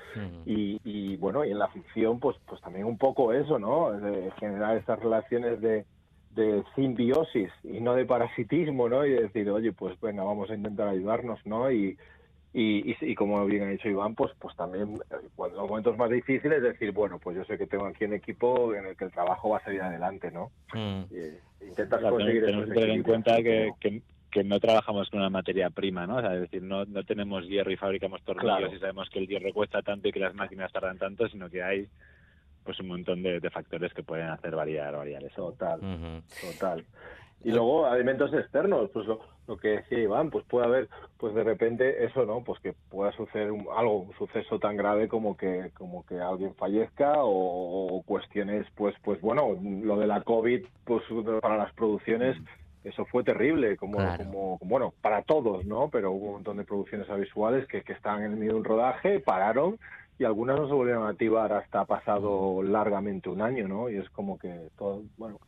Y, 0.44 0.80
y, 0.85 1.16
bueno, 1.18 1.44
y 1.44 1.52
en 1.52 1.59
la 1.61 1.68
ficción, 1.68 2.18
pues, 2.18 2.37
pues 2.46 2.61
también 2.61 2.85
un 2.87 2.98
poco 2.98 3.33
eso, 3.33 3.59
¿no? 3.61 3.92
De 3.92 4.33
generar 4.40 4.76
estas 4.76 4.98
relaciones 4.98 5.61
de, 5.61 5.87
de 6.35 6.64
simbiosis 6.75 7.51
y 7.62 7.81
no 7.81 7.94
de 7.94 8.05
parasitismo, 8.05 8.88
¿no? 8.88 9.05
Y 9.07 9.11
decir, 9.11 9.49
oye, 9.51 9.73
pues 9.73 9.99
venga, 10.01 10.23
vamos 10.25 10.51
a 10.51 10.55
intentar 10.55 10.88
ayudarnos, 10.88 11.38
¿no? 11.47 11.70
Y, 11.70 11.97
y, 12.53 12.90
y, 12.90 12.97
y 13.01 13.14
como 13.14 13.44
bien 13.47 13.64
ha 13.64 13.70
dicho 13.70 13.88
Iván, 13.88 14.14
pues, 14.14 14.33
pues 14.38 14.55
también 14.57 14.94
eh, 15.11 15.29
cuando 15.35 15.61
los 15.61 15.68
momentos 15.68 15.97
más 15.97 16.11
difíciles 16.11 16.62
decir, 16.62 16.92
bueno, 16.92 17.18
pues 17.18 17.37
yo 17.37 17.44
sé 17.44 17.59
que 17.59 17.66
tengo 17.66 17.87
aquí 17.87 18.05
un 18.05 18.14
equipo 18.14 18.75
en 18.75 18.87
el 18.87 18.97
que 18.97 19.07
el 19.07 19.12
trabajo 19.12 19.51
va 19.51 19.59
a 19.59 19.64
salir 19.64 19.83
adelante, 19.83 20.31
¿no? 20.31 20.51
Y 20.75 21.64
intentas 21.66 22.01
Claro, 22.01 22.16
conseguir 22.16 22.44
tenemos 22.44 22.66
que 22.66 22.75
tener 22.75 22.90
en 22.90 23.03
cuenta 23.03 23.37
que, 23.42 23.66
¿no? 23.66 23.77
que, 23.81 24.03
que 24.31 24.44
no 24.44 24.61
trabajamos 24.61 25.11
con 25.11 25.20
una 25.20 25.31
materia 25.31 25.70
prima, 25.70 26.07
¿no? 26.07 26.16
O 26.16 26.20
sea, 26.20 26.35
es 26.35 26.42
decir, 26.42 26.62
no, 26.62 26.85
no 26.85 27.05
tenemos 27.05 27.47
hierro 27.49 27.70
y 27.70 27.77
fabricamos 27.77 28.23
tornillos 28.23 28.59
Claro. 28.59 28.75
y 28.75 28.79
sabemos 28.81 29.09
que 29.11 29.20
el 29.20 29.29
hierro 29.29 29.53
cuesta 29.53 29.83
tanto 29.83 30.09
y 30.09 30.12
que 30.12 30.20
las 30.20 30.35
máquinas 30.35 30.73
tardan 30.73 30.99
tanto, 30.99 31.29
sino 31.29 31.49
que 31.49 31.62
hay 31.62 31.88
pues 32.64 32.81
un 32.81 32.88
montón 32.88 33.22
de, 33.22 33.40
de 33.40 33.50
factores 33.50 33.92
que 33.94 34.03
pueden 34.03 34.29
hacer 34.29 34.55
variar, 34.57 34.96
variar 34.96 35.22
eso. 35.24 35.50
Total, 35.53 35.81
total. 36.40 36.85
Y 37.42 37.50
luego 37.50 37.87
elementos 37.92 38.33
externos, 38.33 38.88
pues 38.90 39.07
lo, 39.07 39.20
lo 39.46 39.57
que 39.59 39.68
decía 39.68 39.98
Iván, 39.98 40.31
pues 40.31 40.46
puede 40.46 40.64
haber, 40.66 40.88
pues 41.18 41.35
de 41.35 41.44
repente 41.44 42.03
eso, 42.05 42.24
¿no? 42.24 42.42
Pues 42.42 42.59
que 42.61 42.72
pueda 42.88 43.12
suceder 43.12 43.53
un- 43.53 43.66
algo, 43.77 43.98
un 43.98 44.12
suceso 44.14 44.59
tan 44.59 44.77
grave 44.79 45.09
como 45.09 45.37
que, 45.37 45.70
como 45.77 46.07
que 46.07 46.18
alguien 46.18 46.55
fallezca 46.55 47.22
o, 47.22 47.96
o 47.98 48.03
cuestiones, 48.05 48.66
pues, 48.74 48.94
pues 49.03 49.20
bueno, 49.20 49.59
lo 49.61 49.98
de 49.98 50.07
la 50.07 50.22
COVID, 50.22 50.64
pues 50.85 51.03
para 51.42 51.59
las 51.59 51.72
producciones 51.74 52.38
eso 52.83 53.05
fue 53.07 53.24
terrible, 53.24 53.77
como, 53.77 53.96
Claro. 53.98 54.24
como, 54.24 54.59
bueno, 54.62 54.94
para 55.03 55.22
todos, 55.22 55.64
¿no? 55.66 55.88
Pero 55.90 56.12
hubo 56.12 56.27
un 56.29 56.33
montón 56.35 56.57
de 56.59 56.64
producciones 56.64 57.09
audiovisuales 57.11 57.66
que, 57.66 57.83
que 57.83 57.92
estaban 57.94 58.22
en 58.24 58.33
el 58.33 58.37
medio 58.38 58.53
de 58.53 58.59
un 58.59 58.64
rodaje, 58.64 59.20
pararon 59.20 59.79
y 60.18 60.24
algunas 60.24 60.59
no 60.61 60.68
se 60.68 60.74
volvieron 60.74 61.05
a 61.07 61.11
activar 61.11 61.53
hasta 61.53 61.85
pasado 61.85 62.62
largamente 62.62 63.29
un 63.29 63.40
año, 63.42 63.66
¿no? 63.68 63.88
Y 63.90 63.96
es 63.96 64.09
como 64.11 64.38
que 64.38 64.68
todo, 64.77 65.03
bueno, 65.16 65.38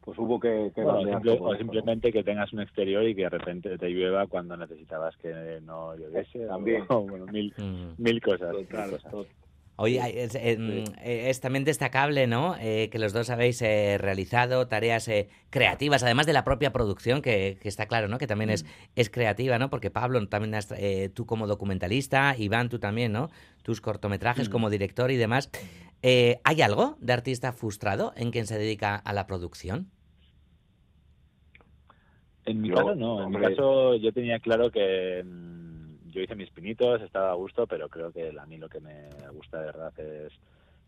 pues 0.00 0.18
hubo 0.18 0.38
que, 0.40 0.72
que 0.74 0.82
Bueno, 0.82 0.98
bandear 0.98 1.18
simple- 1.18 1.36
todo 1.38 1.48
o 1.48 1.54
eso, 1.54 1.64
¿no? 1.64 1.72
simplemente 1.72 2.12
que 2.12 2.24
tengas 2.24 2.52
un 2.52 2.60
exterior 2.60 3.04
y 3.04 3.14
que 3.14 3.22
de 3.22 3.28
repente 3.30 3.78
te 3.78 3.88
llueva 3.88 4.26
cuando 4.26 4.56
necesitabas 4.56 5.16
que 5.16 5.60
no 5.62 5.94
lloviese. 5.96 6.46
También. 6.46 6.84
o, 6.88 7.00
bueno, 7.08 7.26
mil, 7.26 7.54
mil 7.98 8.20
cosas. 8.20 8.54
mil 8.54 8.66
Total, 8.66 8.90
cosas. 8.90 9.26
Oye, 9.82 10.22
es, 10.22 10.36
eh, 10.36 10.56
mm, 10.56 10.84
eh, 11.02 11.28
es 11.28 11.40
también 11.40 11.64
destacable, 11.64 12.28
¿no? 12.28 12.54
Eh, 12.60 12.88
que 12.92 13.00
los 13.00 13.12
dos 13.12 13.30
habéis 13.30 13.60
eh, 13.62 13.98
realizado 13.98 14.68
tareas 14.68 15.08
eh, 15.08 15.28
creativas, 15.50 16.04
además 16.04 16.26
de 16.26 16.32
la 16.32 16.44
propia 16.44 16.72
producción, 16.72 17.20
que, 17.20 17.58
que 17.60 17.68
está 17.68 17.86
claro, 17.86 18.06
¿no? 18.06 18.18
Que 18.18 18.28
también 18.28 18.50
es, 18.50 18.64
es 18.94 19.10
creativa, 19.10 19.58
¿no? 19.58 19.70
Porque 19.70 19.90
Pablo, 19.90 20.24
también 20.28 20.54
has, 20.54 20.70
eh, 20.70 21.10
tú 21.12 21.26
como 21.26 21.48
documentalista, 21.48 22.36
Iván, 22.38 22.68
tú 22.68 22.78
también, 22.78 23.10
¿no? 23.10 23.30
Tus 23.64 23.80
cortometrajes 23.80 24.48
como 24.48 24.70
director 24.70 25.10
y 25.10 25.16
demás. 25.16 25.50
Eh, 26.02 26.38
¿Hay 26.44 26.62
algo 26.62 26.96
de 27.00 27.14
artista 27.14 27.52
frustrado 27.52 28.12
en 28.14 28.30
quien 28.30 28.46
se 28.46 28.56
dedica 28.58 28.94
a 28.94 29.12
la 29.12 29.26
producción? 29.26 29.90
En 32.44 32.60
mi 32.60 32.68
Yo, 32.68 32.76
caso 32.76 32.94
no, 32.94 33.24
en 33.24 33.30
mi 33.30 33.40
caso 33.40 33.96
yo 33.96 34.12
tenía 34.12 34.38
claro 34.38 34.70
que 34.70 35.24
mm, 35.24 35.51
yo 36.12 36.20
hice 36.20 36.36
mis 36.36 36.50
pinitos, 36.50 37.00
estaba 37.00 37.30
a 37.30 37.34
gusto, 37.34 37.66
pero 37.66 37.88
creo 37.88 38.12
que 38.12 38.32
a 38.38 38.46
mí 38.46 38.58
lo 38.58 38.68
que 38.68 38.80
me 38.80 39.08
gusta 39.32 39.58
de 39.58 39.66
verdad 39.66 39.98
es, 39.98 40.32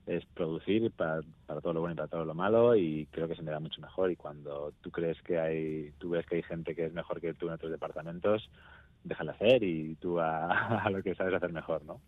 es 0.07 0.25
producir 0.27 0.91
para, 0.93 1.21
para 1.47 1.61
todo 1.61 1.73
lo 1.73 1.81
bueno 1.81 1.95
y 1.95 1.97
para 1.97 2.09
todo 2.09 2.25
lo 2.25 2.35
malo 2.35 2.77
y 2.77 3.07
creo 3.11 3.27
que 3.27 3.35
se 3.35 3.43
me 3.43 3.51
da 3.51 3.59
mucho 3.59 3.81
mejor 3.81 4.11
y 4.11 4.17
cuando 4.17 4.73
tú 4.83 4.91
crees 4.91 5.21
que 5.23 5.39
hay, 5.39 5.93
tú 5.99 6.11
ves 6.11 6.27
que 6.27 6.37
hay 6.37 6.43
gente 6.43 6.75
que 6.75 6.85
es 6.85 6.93
mejor 6.93 7.21
que 7.21 7.35
tú 7.35 7.47
en 7.47 7.55
otros 7.55 7.71
departamentos, 7.71 8.51
déjala 9.03 9.33
hacer 9.33 9.63
y 9.63 9.95
tú 9.97 10.21
a, 10.21 10.79
a 10.85 10.91
lo 10.91 11.03
que 11.03 11.15
sabes 11.15 11.35
hacer 11.35 11.53
mejor, 11.53 11.85
¿no? 11.85 12.01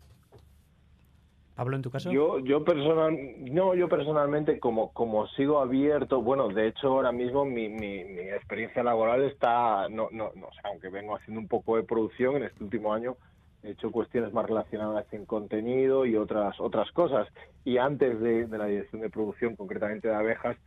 Pablo, 1.57 1.75
en 1.75 1.81
tu 1.81 1.89
caso. 1.89 2.11
Yo, 2.11 2.37
yo 2.37 2.63
personal, 2.63 3.17
no, 3.51 3.73
yo 3.73 3.89
personalmente 3.89 4.59
como, 4.59 4.93
como 4.93 5.25
sigo 5.29 5.59
abierto, 5.59 6.21
bueno, 6.21 6.49
de 6.49 6.67
hecho 6.67 6.89
ahora 6.89 7.11
mismo 7.11 7.45
mi, 7.45 7.67
mi, 7.67 8.03
mi 8.03 8.21
experiencia 8.29 8.83
laboral 8.83 9.23
está, 9.23 9.89
no, 9.89 10.07
no, 10.11 10.31
no, 10.35 10.45
o 10.45 10.53
sea, 10.53 10.69
aunque 10.69 10.89
vengo 10.89 11.15
haciendo 11.15 11.41
un 11.41 11.47
poco 11.47 11.75
de 11.75 11.81
producción 11.81 12.35
en 12.35 12.43
este 12.43 12.63
último 12.63 12.93
año, 12.93 13.17
he 13.63 13.71
hecho 13.71 13.91
cuestiones 13.91 14.31
más 14.33 14.45
relacionadas 14.45 15.11
en 15.11 15.25
contenido 15.25 16.05
y 16.05 16.15
otras, 16.15 16.59
otras 16.59 16.91
cosas. 16.91 17.27
Y 17.65 17.79
antes 17.79 18.19
de, 18.21 18.45
de 18.45 18.57
la 18.59 18.67
dirección 18.67 19.01
de 19.01 19.09
producción, 19.09 19.55
concretamente 19.55 20.09
de 20.09 20.15
abejas, 20.15 20.57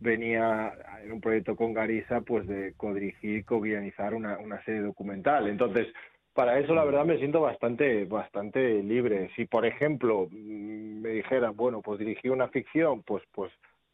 venía 0.00 0.72
en 1.04 1.12
un 1.12 1.20
proyecto 1.20 1.54
con 1.54 1.72
Garisa, 1.74 2.22
pues 2.22 2.48
de 2.48 2.74
codirigir, 2.76 3.44
co-guionizar 3.44 4.14
una, 4.14 4.38
una 4.38 4.60
serie 4.64 4.80
documental. 4.80 5.46
Entonces, 5.46 5.86
para 6.34 6.58
eso 6.58 6.74
la 6.74 6.84
verdad 6.84 7.04
me 7.04 7.18
siento 7.18 7.40
bastante 7.40 8.04
bastante 8.04 8.82
libre. 8.82 9.30
Si 9.36 9.46
por 9.46 9.66
ejemplo 9.66 10.28
mm, 10.30 11.00
me 11.00 11.10
dijeran, 11.10 11.56
bueno, 11.56 11.80
pues 11.82 11.98
dirigir 11.98 12.30
una 12.30 12.48
ficción, 12.48 13.02
pues 13.02 13.22
pues 13.32 13.52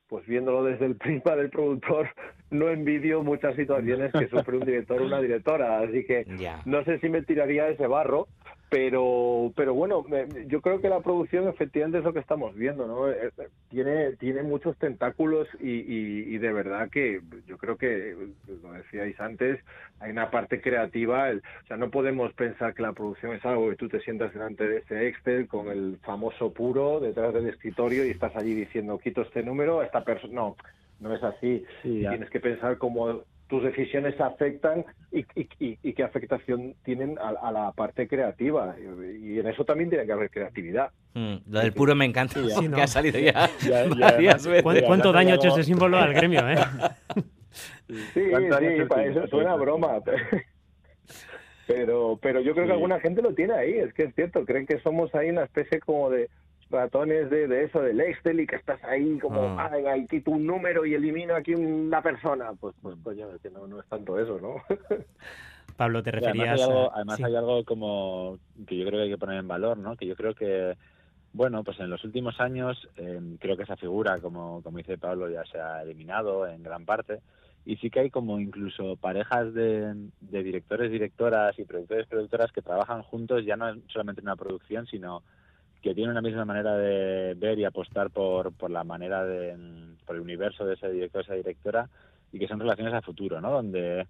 pues 0.09 0.25
viéndolo 0.27 0.63
desde 0.65 0.87
el 0.87 0.97
prisma 0.97 1.37
del 1.37 1.51
productor, 1.51 2.09
no 2.51 2.69
envidio 2.69 3.23
muchas 3.23 3.57
situaciones 3.57 4.13
que 4.13 4.29
sufre 4.29 4.57
un 4.57 4.65
director 4.65 5.01
o 5.01 5.07
una 5.07 5.21
directora, 5.21 5.81
así 5.81 6.05
que 6.05 6.25
no 6.65 6.85
sé 6.85 6.99
si 7.01 7.09
me 7.09 7.23
tiraría 7.23 7.69
ese 7.69 7.87
barro, 7.87 8.29
pero 8.69 9.53
pero 9.55 9.75
bueno, 9.75 10.05
yo 10.49 10.61
creo 10.61 10.81
que 10.81 10.89
la 10.89 11.01
producción 11.01 11.49
efectivamente 11.49 11.99
es 11.99 12.05
lo 12.05 12.13
que 12.13 12.19
estamos 12.19 12.55
viendo, 12.55 12.87
¿no? 12.87 13.09
Eh, 13.11 13.31
eh, 13.39 13.49
Tiene 13.69 14.13
tiene 14.17 14.43
muchos 14.43 14.77
tentáculos 14.79 15.49
y, 15.61 15.71
y, 15.71 16.35
y 16.35 16.39
de 16.39 16.53
verdad 16.53 16.91
que 16.91 17.21
yo 17.47 17.59
creo 17.59 17.77
que 17.77 18.11
eh, 18.13 18.17
lo 18.63 18.73
decíais 18.73 19.19
antes, 19.21 19.61
hay 20.01 20.11
una 20.11 20.31
parte 20.31 20.61
creativa, 20.61 21.31
el- 21.31 21.39
o 21.39 21.67
sea, 21.69 21.77
no 21.77 21.91
podemos 21.91 22.33
pensar 22.35 22.75
que 22.75 22.83
la 22.83 22.93
producción 22.93 23.33
es 23.35 23.45
algo 23.45 23.71
que 23.71 23.77
tú 23.77 23.89
te 23.89 24.01
sientas 24.01 24.33
delante 24.33 24.67
de 24.67 24.79
ese 24.79 25.07
Excel 25.09 25.47
con 25.47 25.69
el 25.69 25.99
famoso 26.03 26.53
puro 26.53 26.99
detrás 27.01 27.33
del 27.33 27.49
escritorio 27.49 28.05
y 28.05 28.11
estás 28.11 28.35
allí 28.37 28.55
diciendo 28.55 28.99
quito 28.99 29.23
este 29.23 29.43
número, 29.43 29.83
esta 29.83 30.03
persona, 30.05 30.33
no, 30.35 30.57
no 30.99 31.15
es 31.15 31.23
así. 31.23 31.65
Tienes 32.11 32.31
que 32.31 32.41
pensar 32.41 32.79
cómo 32.79 33.23
tus 33.49 33.63
decisiones 33.63 34.21
afectan 34.21 34.85
y, 35.13 35.21
y, 35.35 35.49
y- 35.61 35.79
y 35.83 35.93
qué 35.93 36.03
afectación 36.03 36.75
tienen 36.85 37.17
a, 37.19 37.29
a 37.29 37.53
la 37.53 37.73
parte 37.73 38.09
creativa. 38.09 38.75
Y, 38.79 39.35
y 39.35 39.39
en 39.39 39.47
eso 39.47 39.65
también 39.65 39.89
tiene 39.89 40.05
que 40.05 40.13
haber 40.13 40.31
creatividad. 40.31 40.91
Mm, 41.15 41.37
lo 41.49 41.61
del 41.61 41.73
puro 41.73 41.95
me 41.95 42.05
encanta, 42.07 42.41
Sí, 42.41 42.67
¿no? 42.69 42.77
ha 42.79 42.87
salido 42.87 43.19
ya, 43.21 43.33
Ya- 43.33 43.85
ya, 43.85 43.89
varias 43.89 44.13
además, 44.15 44.47
veces. 44.47 44.63
¿Cuánto, 44.63 44.87
cuánto 44.87 45.13
daño 45.13 45.33
ha 45.33 45.37
hecho 45.37 45.49
ese 45.49 45.63
símbolo 45.65 45.97
al 45.99 46.13
gremio, 46.15 46.49
eh? 46.49 46.57
Sí, 48.13 48.21
¿Cuánto 48.31 48.57
años 48.57 48.73
sí, 48.79 48.85
para 48.89 49.05
eso 49.07 49.27
suena 49.29 49.53
a 49.53 49.57
broma. 49.57 50.01
Pero, 51.67 52.19
pero 52.23 52.41
yo 52.41 52.55
creo 52.55 52.67
que 52.67 52.73
alguna 52.73 53.01
gente 53.01 53.23
lo 53.23 53.35
tiene 53.35 53.55
ahí, 53.55 53.73
es 53.79 53.93
que 53.93 54.05
es 54.05 54.15
cierto, 54.15 54.45
creen 54.45 54.67
que 54.67 54.79
somos 54.81 55.13
ahí 55.17 55.31
una 55.31 55.45
especie 55.45 55.81
como 55.81 56.11
de 56.11 56.29
ratones 56.71 57.31
de, 57.31 57.47
de 57.47 57.65
eso, 57.65 57.81
del 57.81 58.01
Excel 58.01 58.41
y 58.41 58.47
que 58.47 58.57
estás 58.57 58.83
ahí 58.85 59.19
como, 59.19 59.59
ah, 59.59 59.69
venga, 59.69 59.97
y 59.97 60.07
quito 60.07 60.33
un 60.33 60.47
número 60.47 60.85
y 60.85 60.95
elimino 60.95 61.35
aquí 61.35 61.55
una 61.55 62.03
persona. 62.03 62.53
Pues, 62.59 62.75
pues 62.83 62.97
coño, 63.03 63.31
es 63.31 63.41
que 63.41 63.51
no, 63.51 63.67
no 63.67 63.81
es 63.81 63.87
tanto 63.87 64.19
eso, 64.19 64.41
¿no? 64.41 64.57
Pablo, 65.77 66.03
te 66.03 66.11
además 66.11 66.33
referías 66.33 66.61
hay 66.61 66.65
algo, 66.65 66.91
a... 66.91 66.95
además 66.95 67.17
sí. 67.17 67.25
hay 67.25 67.37
algo 67.37 67.65
como 67.65 68.39
que 68.67 68.79
yo 68.79 68.87
creo 68.87 68.99
que 68.99 69.05
hay 69.05 69.11
que 69.11 69.19
poner 69.19 69.39
en 69.39 69.49
valor, 69.49 69.77
¿no? 69.77 69.97
Que 69.97 70.07
yo 70.07 70.17
creo 70.17 70.35
que, 70.35 70.77
bueno, 71.33 71.63
pues 71.63 71.79
en 71.81 71.91
los 71.91 72.03
últimos 72.05 72.41
años 72.41 72.89
eh, 72.97 73.21
creo 73.39 73.57
que 73.57 73.65
esa 73.65 73.77
figura, 73.77 74.19
como, 74.21 74.63
como 74.63 74.79
dice 74.79 74.99
Pablo, 74.99 75.29
ya 75.31 75.45
se 75.45 75.59
ha 75.61 75.83
eliminado 75.83 76.47
en 76.47 76.63
gran 76.63 76.85
parte. 76.85 77.21
Y 77.65 77.77
sí 77.79 77.91
que 77.91 77.99
hay 77.99 78.11
como 78.11 78.39
incluso 78.39 78.97
parejas 78.97 79.53
de, 79.53 79.93
de 80.21 80.43
directores, 80.43 80.91
directoras 80.91 81.59
y 81.59 81.65
productores, 81.65 82.07
productoras 82.07 82.53
que 82.53 82.63
trabajan 82.63 83.03
juntos 83.03 83.45
ya 83.45 83.57
no 83.57 83.75
solamente 83.89 84.21
en 84.21 84.29
una 84.29 84.37
producción, 84.37 84.87
sino 84.87 85.25
que 85.87 85.95
tienen 85.95 86.11
una 86.11 86.21
misma 86.21 86.45
manera 86.45 86.77
de 86.77 87.35
ver 87.35 87.61
y 87.61 87.65
apostar 87.65 88.11
por, 88.11 88.53
por 88.53 88.73
la 88.73 88.83
manera 88.83 89.25
de, 89.25 89.57
por 90.05 90.17
el 90.17 90.23
universo 90.23 90.67
de 90.67 90.75
ese 90.75 90.91
director, 90.91 91.23
esa 91.23 91.35
directora, 91.35 91.89
y 92.33 92.41
que 92.41 92.49
son 92.49 92.59
relaciones 92.59 92.93
a 92.93 93.03
futuro, 93.03 93.41
¿no? 93.41 93.53
Donde 93.53 94.09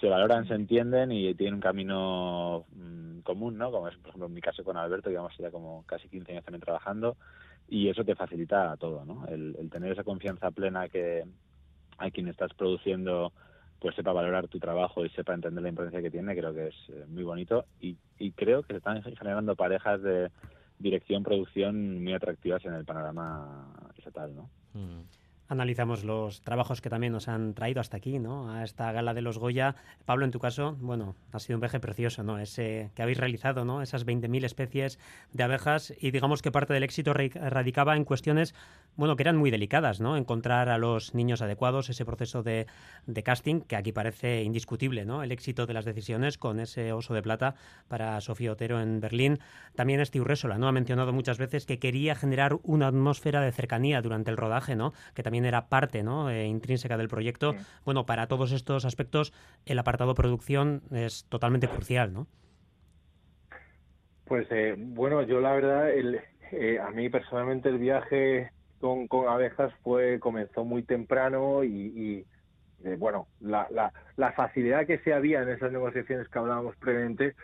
se 0.00 0.08
valoran, 0.08 0.48
se 0.48 0.54
entienden 0.54 1.12
y 1.12 1.32
tienen 1.34 1.54
un 1.54 1.60
camino 1.60 2.64
mm, 2.74 3.20
común, 3.20 3.56
¿no? 3.56 3.70
Como 3.70 3.86
es, 3.86 3.96
por 3.98 4.08
ejemplo, 4.08 4.26
en 4.26 4.34
mi 4.34 4.40
caso 4.40 4.64
con 4.64 4.76
Alberto, 4.76 5.04
que 5.04 5.10
llevamos 5.10 5.36
ya 5.38 5.52
como 5.52 5.84
casi 5.86 6.08
15 6.08 6.32
años 6.32 6.44
también 6.44 6.62
trabajando, 6.62 7.16
y 7.68 7.88
eso 7.88 8.04
te 8.04 8.16
facilita 8.16 8.76
todo, 8.76 9.04
¿no? 9.04 9.24
El, 9.28 9.54
el 9.60 9.70
tener 9.70 9.92
esa 9.92 10.02
confianza 10.02 10.50
plena 10.50 10.88
que 10.88 11.22
a 11.96 12.10
quien 12.10 12.26
estás 12.26 12.52
produciendo 12.54 13.32
pues 13.78 13.94
sepa 13.94 14.12
valorar 14.12 14.48
tu 14.48 14.58
trabajo 14.58 15.04
y 15.04 15.10
sepa 15.10 15.34
entender 15.34 15.62
la 15.62 15.68
importancia 15.68 16.02
que 16.02 16.10
tiene, 16.10 16.34
creo 16.34 16.52
que 16.52 16.68
es 16.68 16.74
eh, 16.88 17.04
muy 17.06 17.22
bonito 17.22 17.66
y, 17.80 17.96
y 18.18 18.32
creo 18.32 18.62
que 18.62 18.72
se 18.72 18.78
están 18.78 19.00
generando 19.02 19.54
parejas 19.54 20.02
de 20.02 20.30
dirección, 20.78 21.22
producción 21.22 22.02
muy 22.02 22.12
atractivas 22.12 22.64
en 22.64 22.74
el 22.74 22.84
panorama 22.84 23.90
estatal, 23.96 24.34
¿no? 24.34 24.50
Analizamos 25.54 26.04
los 26.04 26.42
trabajos 26.42 26.80
que 26.80 26.90
también 26.90 27.12
nos 27.12 27.28
han 27.28 27.54
traído 27.54 27.80
hasta 27.80 27.96
aquí, 27.96 28.18
¿no? 28.18 28.50
A 28.52 28.64
esta 28.64 28.92
gala 28.92 29.14
de 29.14 29.22
los 29.22 29.38
Goya. 29.38 29.74
Pablo, 30.04 30.24
en 30.24 30.30
tu 30.30 30.38
caso, 30.38 30.76
bueno, 30.80 31.14
ha 31.32 31.38
sido 31.38 31.56
un 31.56 31.60
viaje 31.60 31.80
precioso, 31.80 32.22
¿no? 32.22 32.38
Ese 32.38 32.90
que 32.94 33.02
habéis 33.02 33.18
realizado, 33.18 33.64
¿no? 33.64 33.80
Esas 33.82 34.04
20.000 34.04 34.44
especies 34.44 34.98
de 35.32 35.42
abejas 35.44 35.94
y 36.00 36.10
digamos 36.10 36.42
que 36.42 36.52
parte 36.52 36.74
del 36.74 36.82
éxito 36.82 37.14
ra- 37.14 37.28
radicaba 37.50 37.96
en 37.96 38.04
cuestiones, 38.04 38.54
bueno, 38.96 39.16
que 39.16 39.22
eran 39.22 39.36
muy 39.36 39.50
delicadas, 39.50 40.00
¿no? 40.00 40.16
Encontrar 40.16 40.68
a 40.68 40.78
los 40.78 41.14
niños 41.14 41.40
adecuados, 41.42 41.88
ese 41.88 42.04
proceso 42.04 42.42
de, 42.42 42.66
de 43.06 43.22
casting 43.22 43.60
que 43.60 43.76
aquí 43.76 43.92
parece 43.92 44.42
indiscutible, 44.42 45.04
¿no? 45.04 45.22
El 45.22 45.32
éxito 45.32 45.66
de 45.66 45.74
las 45.74 45.84
decisiones 45.84 46.36
con 46.36 46.60
ese 46.60 46.92
oso 46.92 47.14
de 47.14 47.22
plata 47.22 47.54
para 47.88 48.20
Sofía 48.20 48.52
Otero 48.52 48.80
en 48.80 49.00
Berlín. 49.00 49.38
También 49.74 50.04
Steve 50.04 50.24
Resola, 50.24 50.58
¿no? 50.58 50.68
Ha 50.68 50.72
mencionado 50.72 51.12
muchas 51.12 51.38
veces 51.38 51.66
que 51.66 51.78
quería 51.78 52.14
generar 52.14 52.58
una 52.62 52.88
atmósfera 52.88 53.40
de 53.40 53.52
cercanía 53.52 54.02
durante 54.02 54.30
el 54.30 54.36
rodaje, 54.36 54.76
¿no? 54.76 54.92
Que 55.14 55.22
también 55.22 55.43
era 55.44 55.68
parte, 55.68 56.02
¿no? 56.02 56.30
eh, 56.30 56.46
intrínseca 56.46 56.96
del 56.96 57.08
proyecto. 57.08 57.54
Bueno, 57.84 58.06
para 58.06 58.26
todos 58.26 58.52
estos 58.52 58.84
aspectos, 58.84 59.32
el 59.66 59.78
apartado 59.78 60.14
producción 60.14 60.82
es 60.90 61.24
totalmente 61.28 61.68
crucial, 61.68 62.12
¿no? 62.12 62.26
Pues 64.24 64.46
eh, 64.50 64.74
bueno, 64.78 65.22
yo 65.22 65.40
la 65.40 65.52
verdad, 65.52 65.90
el, 65.90 66.20
eh, 66.52 66.78
a 66.80 66.90
mí 66.90 67.08
personalmente 67.08 67.68
el 67.68 67.78
viaje 67.78 68.50
con, 68.80 69.06
con 69.06 69.28
abejas 69.28 69.72
fue 69.82 70.18
comenzó 70.18 70.64
muy 70.64 70.82
temprano 70.82 71.62
y, 71.62 71.68
y, 71.68 72.26
eh, 72.84 72.96
bueno, 72.98 73.28
la, 73.40 73.66
la, 73.70 73.92
la 74.16 74.32
facilidad 74.32 74.86
que 74.86 74.98
se 74.98 75.12
había 75.12 75.42
en 75.42 75.50
esas 75.50 75.72
negociaciones 75.72 76.28
que 76.28 76.38
hablábamos 76.38 76.76
previamente 76.76 77.34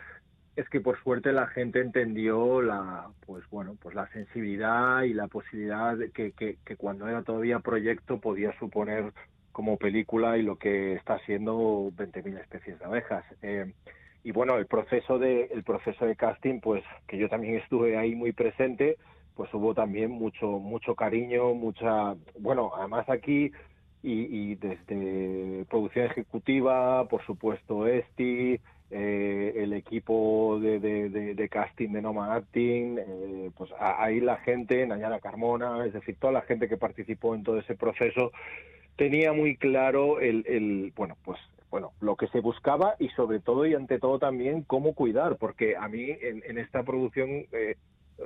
es 0.55 0.67
que 0.69 0.81
por 0.81 1.01
suerte 1.01 1.31
la 1.31 1.47
gente 1.47 1.79
entendió 1.79 2.61
la 2.61 3.07
pues 3.25 3.43
bueno 3.49 3.75
pues 3.81 3.95
la 3.95 4.07
sensibilidad 4.09 5.03
y 5.03 5.13
la 5.13 5.27
posibilidad 5.27 5.97
que, 6.13 6.33
que, 6.33 6.57
que 6.65 6.75
cuando 6.75 7.07
era 7.07 7.23
todavía 7.23 7.59
proyecto 7.59 8.19
podía 8.19 8.51
suponer 8.59 9.13
como 9.51 9.77
película 9.77 10.37
y 10.37 10.43
lo 10.43 10.57
que 10.57 10.93
está 10.93 11.19
siendo 11.25 11.91
20.000 11.97 12.39
especies 12.39 12.79
de 12.79 12.85
abejas. 12.85 13.25
Eh, 13.41 13.73
y 14.23 14.31
bueno, 14.31 14.57
el 14.57 14.67
proceso 14.67 15.19
de 15.19 15.45
el 15.51 15.63
proceso 15.63 16.05
de 16.05 16.15
casting, 16.15 16.59
pues 16.59 16.83
que 17.07 17.17
yo 17.17 17.27
también 17.27 17.55
estuve 17.55 17.97
ahí 17.97 18.15
muy 18.15 18.31
presente, 18.33 18.97
pues 19.35 19.53
hubo 19.53 19.73
también 19.73 20.11
mucho 20.11 20.47
mucho 20.59 20.95
cariño, 20.95 21.53
mucha 21.53 22.15
bueno, 22.39 22.71
además 22.75 23.09
aquí 23.09 23.51
y, 24.03 24.51
y 24.51 24.55
desde 24.55 25.65
producción 25.69 26.05
ejecutiva, 26.05 27.07
por 27.07 27.25
supuesto 27.25 27.87
Esti, 27.87 28.59
eh, 28.91 29.53
el 29.55 29.73
equipo 29.73 30.59
de, 30.61 30.79
de, 30.79 31.09
de, 31.09 31.33
de 31.33 31.49
casting 31.49 31.89
de 31.89 32.01
Noma 32.01 32.35
Acting, 32.35 32.97
eh, 32.99 33.51
pues 33.57 33.71
ahí 33.79 34.19
la 34.19 34.37
gente, 34.37 34.85
Nayara 34.85 35.21
Carmona, 35.21 35.85
es 35.85 35.93
decir, 35.93 36.17
toda 36.19 36.33
la 36.33 36.41
gente 36.41 36.67
que 36.67 36.77
participó 36.77 37.33
en 37.33 37.43
todo 37.43 37.59
ese 37.59 37.75
proceso 37.75 38.31
tenía 38.97 39.33
muy 39.33 39.55
claro 39.55 40.19
el, 40.19 40.45
el 40.45 40.93
bueno, 40.95 41.15
pues 41.23 41.39
bueno, 41.69 41.93
lo 42.01 42.17
que 42.17 42.27
se 42.27 42.41
buscaba 42.41 42.95
y 42.99 43.07
sobre 43.09 43.39
todo 43.39 43.65
y 43.65 43.73
ante 43.73 43.97
todo 43.97 44.19
también 44.19 44.63
cómo 44.63 44.93
cuidar, 44.93 45.37
porque 45.37 45.77
a 45.77 45.87
mí 45.87 46.09
en, 46.09 46.43
en 46.45 46.57
esta 46.57 46.83
producción 46.83 47.45
eh, 47.53 47.77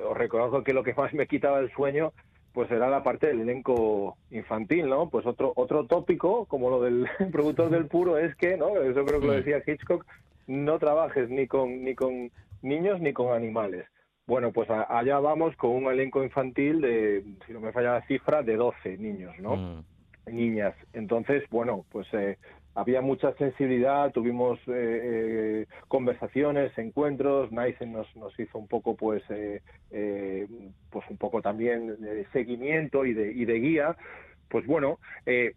os 0.10 0.18
reconozco 0.18 0.64
que 0.64 0.74
lo 0.74 0.84
que 0.84 0.96
más 0.96 1.14
me 1.14 1.28
quitaba 1.28 1.60
el 1.60 1.72
sueño 1.72 2.12
pues 2.54 2.72
era 2.72 2.90
la 2.90 3.04
parte 3.04 3.28
del 3.28 3.42
elenco 3.42 4.18
infantil, 4.32 4.88
¿no? 4.88 5.10
Pues 5.10 5.26
otro 5.26 5.52
otro 5.58 5.86
tópico, 5.86 6.46
como 6.46 6.70
lo 6.70 6.82
del 6.82 7.06
productor 7.32 7.70
del 7.70 7.86
puro, 7.86 8.18
es 8.18 8.34
que, 8.36 8.58
¿no? 8.58 8.82
Eso 8.82 9.06
creo 9.06 9.20
que 9.20 9.28
lo 9.28 9.34
decía 9.34 9.62
Hitchcock, 9.66 10.06
no 10.48 10.80
trabajes 10.80 11.30
ni 11.30 11.48
con 11.48 11.84
ni 11.84 11.96
con 11.96 12.32
niños 12.62 13.00
ni 13.02 13.14
con 13.14 13.34
animales. 13.36 13.86
Bueno, 14.28 14.52
pues 14.52 14.70
a- 14.70 14.88
allá 14.98 15.20
vamos 15.20 15.56
con 15.56 15.72
un 15.72 15.86
elenco 15.92 16.24
infantil 16.24 16.82
de, 16.82 17.24
si 17.46 17.54
no 17.54 17.60
me 17.60 17.72
falla 17.72 17.94
la 17.94 18.02
cifra, 18.08 18.42
de 18.42 18.56
12 18.56 18.98
niños, 18.98 19.34
¿no? 19.40 19.54
niñas. 20.28 20.74
Entonces, 20.94 21.44
bueno, 21.52 21.86
pues 21.92 22.08
eh, 22.14 22.38
había 22.74 23.02
mucha 23.02 23.34
sensibilidad, 23.34 24.12
tuvimos 24.12 24.58
eh, 24.68 24.72
eh, 24.74 25.66
conversaciones, 25.88 26.76
encuentros, 26.80 27.52
Naisen 27.52 27.92
nos, 27.92 28.08
nos 28.16 28.38
hizo 28.40 28.58
un 28.58 28.68
poco, 28.68 28.96
pues, 28.96 29.22
eh, 29.30 29.62
eh, 29.92 30.48
pues 30.90 31.06
un 31.12 31.18
poco 31.18 31.42
también 31.44 32.02
de 32.02 32.26
seguimiento 32.34 33.06
y 33.06 33.14
de, 33.14 33.32
y 33.34 33.46
de 33.46 33.54
guía. 33.60 33.96
Pues 34.50 34.66
bueno, 34.66 35.00
eh, 35.28 35.54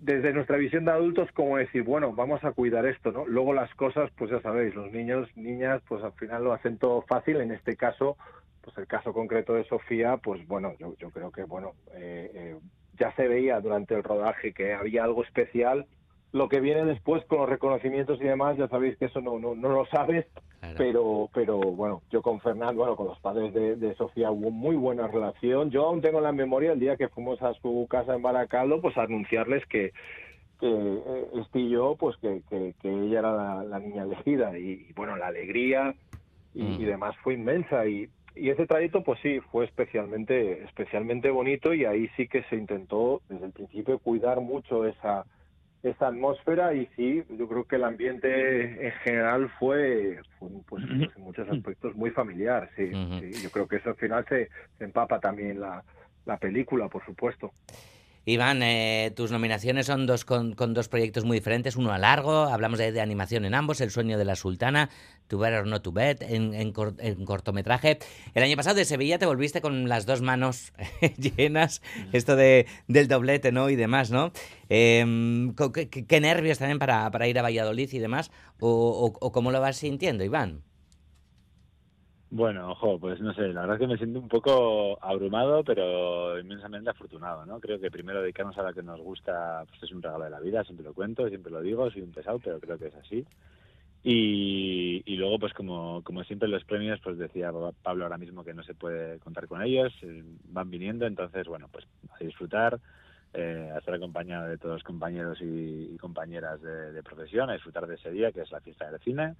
desde 0.00 0.32
nuestra 0.32 0.56
visión 0.56 0.84
de 0.84 0.92
adultos, 0.92 1.30
como 1.32 1.56
decir, 1.56 1.82
bueno, 1.82 2.12
vamos 2.12 2.42
a 2.44 2.52
cuidar 2.52 2.86
esto, 2.86 3.12
¿no? 3.12 3.26
Luego 3.26 3.52
las 3.52 3.72
cosas, 3.74 4.10
pues 4.16 4.30
ya 4.30 4.40
sabéis, 4.40 4.74
los 4.74 4.90
niños, 4.92 5.28
niñas, 5.36 5.82
pues 5.88 6.02
al 6.02 6.12
final 6.12 6.44
lo 6.44 6.52
hacen 6.52 6.78
todo 6.78 7.02
fácil. 7.02 7.40
En 7.40 7.52
este 7.52 7.76
caso, 7.76 8.16
pues 8.62 8.76
el 8.78 8.86
caso 8.86 9.12
concreto 9.12 9.54
de 9.54 9.64
Sofía, 9.64 10.16
pues 10.16 10.46
bueno, 10.46 10.74
yo, 10.78 10.94
yo 10.98 11.10
creo 11.10 11.30
que, 11.30 11.44
bueno, 11.44 11.72
eh, 11.94 12.30
eh, 12.34 12.56
ya 12.98 13.14
se 13.14 13.28
veía 13.28 13.60
durante 13.60 13.94
el 13.94 14.02
rodaje 14.02 14.52
que 14.52 14.74
había 14.74 15.04
algo 15.04 15.22
especial. 15.22 15.86
Lo 16.32 16.48
que 16.48 16.60
viene 16.60 16.84
después 16.84 17.24
con 17.26 17.38
los 17.38 17.48
reconocimientos 17.48 18.20
y 18.20 18.24
demás, 18.24 18.56
ya 18.56 18.68
sabéis 18.68 18.96
que 18.98 19.06
eso 19.06 19.20
no, 19.20 19.38
no, 19.38 19.54
no 19.54 19.68
lo 19.68 19.86
sabes, 19.86 20.26
pero, 20.76 21.30
pero 21.32 21.58
bueno, 21.58 22.02
yo 22.10 22.20
con 22.20 22.40
Fernando, 22.40 22.80
bueno, 22.80 22.96
con 22.96 23.06
los 23.06 23.18
padres 23.20 23.54
de, 23.54 23.76
de 23.76 23.94
Sofía 23.94 24.30
hubo 24.30 24.50
muy 24.50 24.76
buena 24.76 25.06
relación. 25.06 25.70
Yo 25.70 25.86
aún 25.86 26.02
tengo 26.02 26.18
en 26.18 26.24
la 26.24 26.32
memoria 26.32 26.72
el 26.72 26.80
día 26.80 26.96
que 26.96 27.08
fuimos 27.08 27.40
a 27.42 27.54
su 27.54 27.86
casa 27.88 28.14
en 28.14 28.22
Baracaldo, 28.22 28.80
pues 28.80 28.96
a 28.98 29.02
anunciarles 29.02 29.64
que, 29.66 29.92
que 30.60 30.68
eh, 30.68 31.26
este 31.40 31.60
y 31.60 31.70
yo, 31.70 31.96
pues 31.98 32.16
que, 32.18 32.42
que, 32.50 32.74
que 32.82 32.90
ella 32.90 33.20
era 33.20 33.32
la, 33.32 33.64
la 33.64 33.78
niña 33.78 34.02
elegida. 34.02 34.58
Y, 34.58 34.86
y, 34.88 34.92
bueno, 34.94 35.16
la 35.16 35.28
alegría 35.28 35.94
y, 36.54 36.64
y 36.82 36.84
demás 36.84 37.14
fue 37.22 37.34
inmensa. 37.34 37.86
Y, 37.86 38.10
y 38.34 38.50
ese 38.50 38.66
trayecto 38.66 39.02
pues 39.02 39.18
sí 39.22 39.40
fue 39.50 39.64
especialmente 39.64 40.64
especialmente 40.64 41.30
bonito 41.30 41.72
y 41.72 41.86
ahí 41.86 42.08
sí 42.16 42.28
que 42.28 42.42
se 42.44 42.56
intentó 42.56 43.22
desde 43.30 43.46
el 43.46 43.52
principio 43.52 43.98
cuidar 43.98 44.40
mucho 44.40 44.84
esa 44.84 45.24
esa 45.90 46.08
atmósfera 46.08 46.74
y 46.74 46.86
sí 46.96 47.22
yo 47.30 47.48
creo 47.48 47.64
que 47.64 47.76
el 47.76 47.84
ambiente 47.84 48.86
en 48.86 48.92
general 49.04 49.50
fue, 49.58 50.20
fue, 50.38 50.48
pues, 50.66 50.84
en 50.84 51.10
muchos 51.18 51.48
aspectos 51.48 51.94
muy 51.94 52.10
familiar 52.10 52.68
sí, 52.76 52.90
sí. 53.20 53.42
yo 53.42 53.50
creo 53.50 53.68
que 53.68 53.76
eso 53.76 53.90
al 53.90 53.96
final 53.96 54.24
se, 54.28 54.48
se 54.78 54.84
empapa 54.84 55.20
también 55.20 55.60
la, 55.60 55.82
la 56.24 56.36
película 56.36 56.88
por 56.88 57.04
supuesto 57.04 57.52
Iván, 58.28 58.60
eh, 58.64 59.12
tus 59.14 59.30
nominaciones 59.30 59.86
son 59.86 60.04
dos 60.04 60.24
con, 60.24 60.56
dos 60.56 60.88
proyectos 60.88 61.24
muy 61.24 61.36
diferentes, 61.36 61.76
uno 61.76 61.92
a 61.92 61.98
largo, 61.98 62.46
hablamos 62.46 62.76
de, 62.76 62.90
de, 62.90 63.00
animación 63.00 63.44
en 63.44 63.54
ambos, 63.54 63.80
El 63.80 63.92
sueño 63.92 64.18
de 64.18 64.24
la 64.24 64.34
sultana, 64.34 64.90
To 65.28 65.38
Better 65.38 65.60
or 65.60 65.66
Not 65.68 65.84
To 65.84 65.92
Bet, 65.92 66.22
en, 66.22 66.72
cor, 66.72 66.96
en, 66.98 67.24
cortometraje. 67.24 68.00
El 68.34 68.42
año 68.42 68.56
pasado 68.56 68.74
de 68.74 68.84
Sevilla 68.84 69.18
te 69.18 69.26
volviste 69.26 69.60
con 69.60 69.88
las 69.88 70.06
dos 70.06 70.22
manos 70.22 70.72
llenas, 71.36 71.82
esto 72.12 72.34
de, 72.34 72.66
del 72.88 73.06
doblete 73.06 73.52
¿no? 73.52 73.70
y 73.70 73.76
demás, 73.76 74.10
¿no? 74.10 74.32
Eh, 74.70 75.06
¿qué, 76.08 76.20
nervios 76.20 76.58
también 76.58 76.80
para, 76.80 77.08
para, 77.12 77.28
ir 77.28 77.38
a 77.38 77.42
Valladolid 77.42 77.92
y 77.92 78.00
demás? 78.00 78.32
¿O, 78.58 78.68
o, 78.68 79.24
o 79.24 79.30
cómo 79.30 79.52
lo 79.52 79.60
vas 79.60 79.76
sintiendo, 79.76 80.24
Iván? 80.24 80.62
Bueno, 82.28 82.72
ojo, 82.72 82.98
pues 82.98 83.20
no 83.20 83.32
sé, 83.34 83.42
la 83.52 83.60
verdad 83.60 83.76
es 83.76 83.80
que 83.80 83.86
me 83.86 83.96
siento 83.98 84.18
un 84.18 84.28
poco 84.28 84.98
abrumado, 85.02 85.62
pero 85.62 86.38
inmensamente 86.40 86.90
afortunado, 86.90 87.46
¿no? 87.46 87.60
Creo 87.60 87.78
que 87.78 87.90
primero 87.90 88.20
dedicarnos 88.20 88.58
a 88.58 88.62
la 88.64 88.72
que 88.72 88.82
nos 88.82 89.00
gusta, 89.00 89.64
pues 89.68 89.80
es 89.84 89.92
un 89.92 90.02
regalo 90.02 90.24
de 90.24 90.30
la 90.30 90.40
vida, 90.40 90.64
siempre 90.64 90.84
lo 90.84 90.92
cuento, 90.92 91.28
siempre 91.28 91.52
lo 91.52 91.60
digo, 91.60 91.88
soy 91.90 92.02
un 92.02 92.12
pesado, 92.12 92.40
pero 92.40 92.58
creo 92.58 92.78
que 92.78 92.88
es 92.88 92.94
así. 92.96 93.24
Y, 94.02 95.02
y 95.06 95.16
luego, 95.16 95.38
pues 95.38 95.52
como, 95.54 96.02
como 96.04 96.24
siempre 96.24 96.48
los 96.48 96.64
premios, 96.64 97.00
pues 97.02 97.18
decía 97.18 97.52
Pablo 97.82 98.04
ahora 98.04 98.18
mismo 98.18 98.44
que 98.44 98.54
no 98.54 98.62
se 98.64 98.74
puede 98.74 99.18
contar 99.20 99.48
con 99.48 99.62
ellos, 99.62 99.92
eh, 100.02 100.24
van 100.44 100.70
viniendo, 100.70 101.06
entonces, 101.06 101.46
bueno, 101.46 101.68
pues 101.72 101.86
a 102.10 102.24
disfrutar, 102.24 102.80
eh, 103.34 103.70
a 103.74 103.78
estar 103.78 103.94
acompañado 103.94 104.48
de 104.48 104.58
todos 104.58 104.76
los 104.76 104.84
compañeros 104.84 105.40
y, 105.40 105.94
y 105.94 105.98
compañeras 105.98 106.60
de, 106.62 106.92
de 106.92 107.02
profesión, 107.02 107.50
a 107.50 107.54
disfrutar 107.54 107.86
de 107.86 107.96
ese 107.96 108.10
día 108.10 108.32
que 108.32 108.42
es 108.42 108.50
la 108.52 108.60
fiesta 108.60 108.90
del 108.90 109.00
cine. 109.00 109.34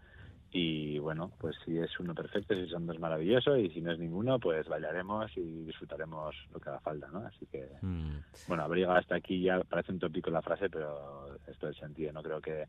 Y 0.52 0.98
bueno, 1.00 1.32
pues 1.38 1.56
si 1.64 1.76
es 1.76 1.98
uno 2.00 2.14
perfecto, 2.14 2.54
si 2.54 2.68
son 2.68 2.86
dos 2.86 2.98
maravilloso, 2.98 3.56
y 3.56 3.68
si 3.70 3.80
no 3.80 3.92
es 3.92 3.98
ninguno, 3.98 4.38
pues 4.38 4.66
bailaremos 4.68 5.36
y 5.36 5.64
disfrutaremos 5.64 6.34
lo 6.52 6.60
que 6.60 6.68
haga 6.70 6.80
falta, 6.80 7.08
¿no? 7.08 7.26
Así 7.26 7.46
que, 7.46 7.68
Mm. 7.82 8.18
bueno, 8.46 8.62
haber 8.64 8.78
llegado 8.78 8.98
hasta 8.98 9.16
aquí 9.16 9.42
ya 9.42 9.60
parece 9.64 9.92
un 9.92 9.98
tópico 9.98 10.30
la 10.30 10.42
frase, 10.42 10.70
pero 10.70 11.34
esto 11.46 11.68
es 11.68 11.76
el 11.76 11.80
sentido, 11.80 12.12
¿no? 12.12 12.22
Creo 12.22 12.40
que, 12.40 12.66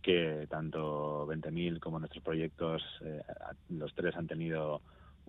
que 0.00 0.46
tanto 0.48 1.26
20.000 1.26 1.78
como 1.80 1.98
nuestros 1.98 2.22
proyectos, 2.24 2.82
eh, 3.04 3.20
los 3.68 3.92
tres 3.94 4.16
han 4.16 4.26
tenido 4.26 4.80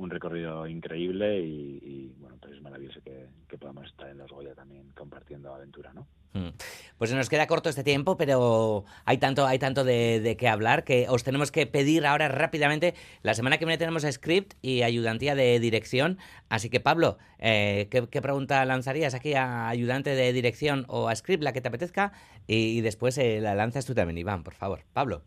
un 0.01 0.09
recorrido 0.09 0.67
increíble 0.67 1.39
y, 1.39 1.79
y, 1.83 2.15
bueno, 2.19 2.37
pues 2.41 2.53
es 2.53 2.61
maravilloso 2.61 3.01
que, 3.01 3.27
que 3.47 3.57
podamos 3.57 3.85
estar 3.85 4.09
en 4.09 4.17
los 4.17 4.31
Goya 4.31 4.55
también 4.55 4.91
compartiendo 4.95 5.53
aventura, 5.53 5.93
¿no? 5.93 6.07
Mm. 6.33 6.49
Pues 6.97 7.13
nos 7.13 7.29
queda 7.29 7.45
corto 7.45 7.69
este 7.69 7.83
tiempo, 7.83 8.17
pero 8.17 8.85
hay 9.05 9.17
tanto, 9.17 9.45
hay 9.45 9.59
tanto 9.59 9.83
de, 9.83 10.19
de 10.21 10.37
qué 10.37 10.47
hablar 10.47 10.83
que 10.83 11.07
os 11.09 11.23
tenemos 11.23 11.51
que 11.51 11.67
pedir 11.67 12.05
ahora 12.05 12.29
rápidamente. 12.29 12.95
La 13.21 13.33
semana 13.33 13.57
que 13.57 13.65
viene 13.65 13.77
tenemos 13.77 14.03
script 14.09 14.53
y 14.61 14.81
ayudantía 14.81 15.35
de 15.35 15.59
dirección. 15.59 16.17
Así 16.49 16.69
que, 16.69 16.79
Pablo, 16.79 17.17
eh, 17.37 17.87
¿qué, 17.91 18.07
qué 18.09 18.21
pregunta 18.21 18.65
lanzarías 18.65 19.13
aquí 19.13 19.33
a 19.33 19.67
ayudante 19.67 20.15
de 20.15 20.33
dirección 20.33 20.85
o 20.87 21.09
a 21.09 21.15
script, 21.15 21.43
la 21.43 21.53
que 21.53 21.61
te 21.61 21.67
apetezca? 21.67 22.13
Y, 22.47 22.77
y 22.77 22.81
después 22.81 23.17
eh, 23.17 23.39
la 23.41 23.53
lanzas 23.53 23.85
tú 23.85 23.93
también, 23.93 24.17
Iván, 24.17 24.43
por 24.43 24.55
favor. 24.55 24.83
Pablo. 24.93 25.23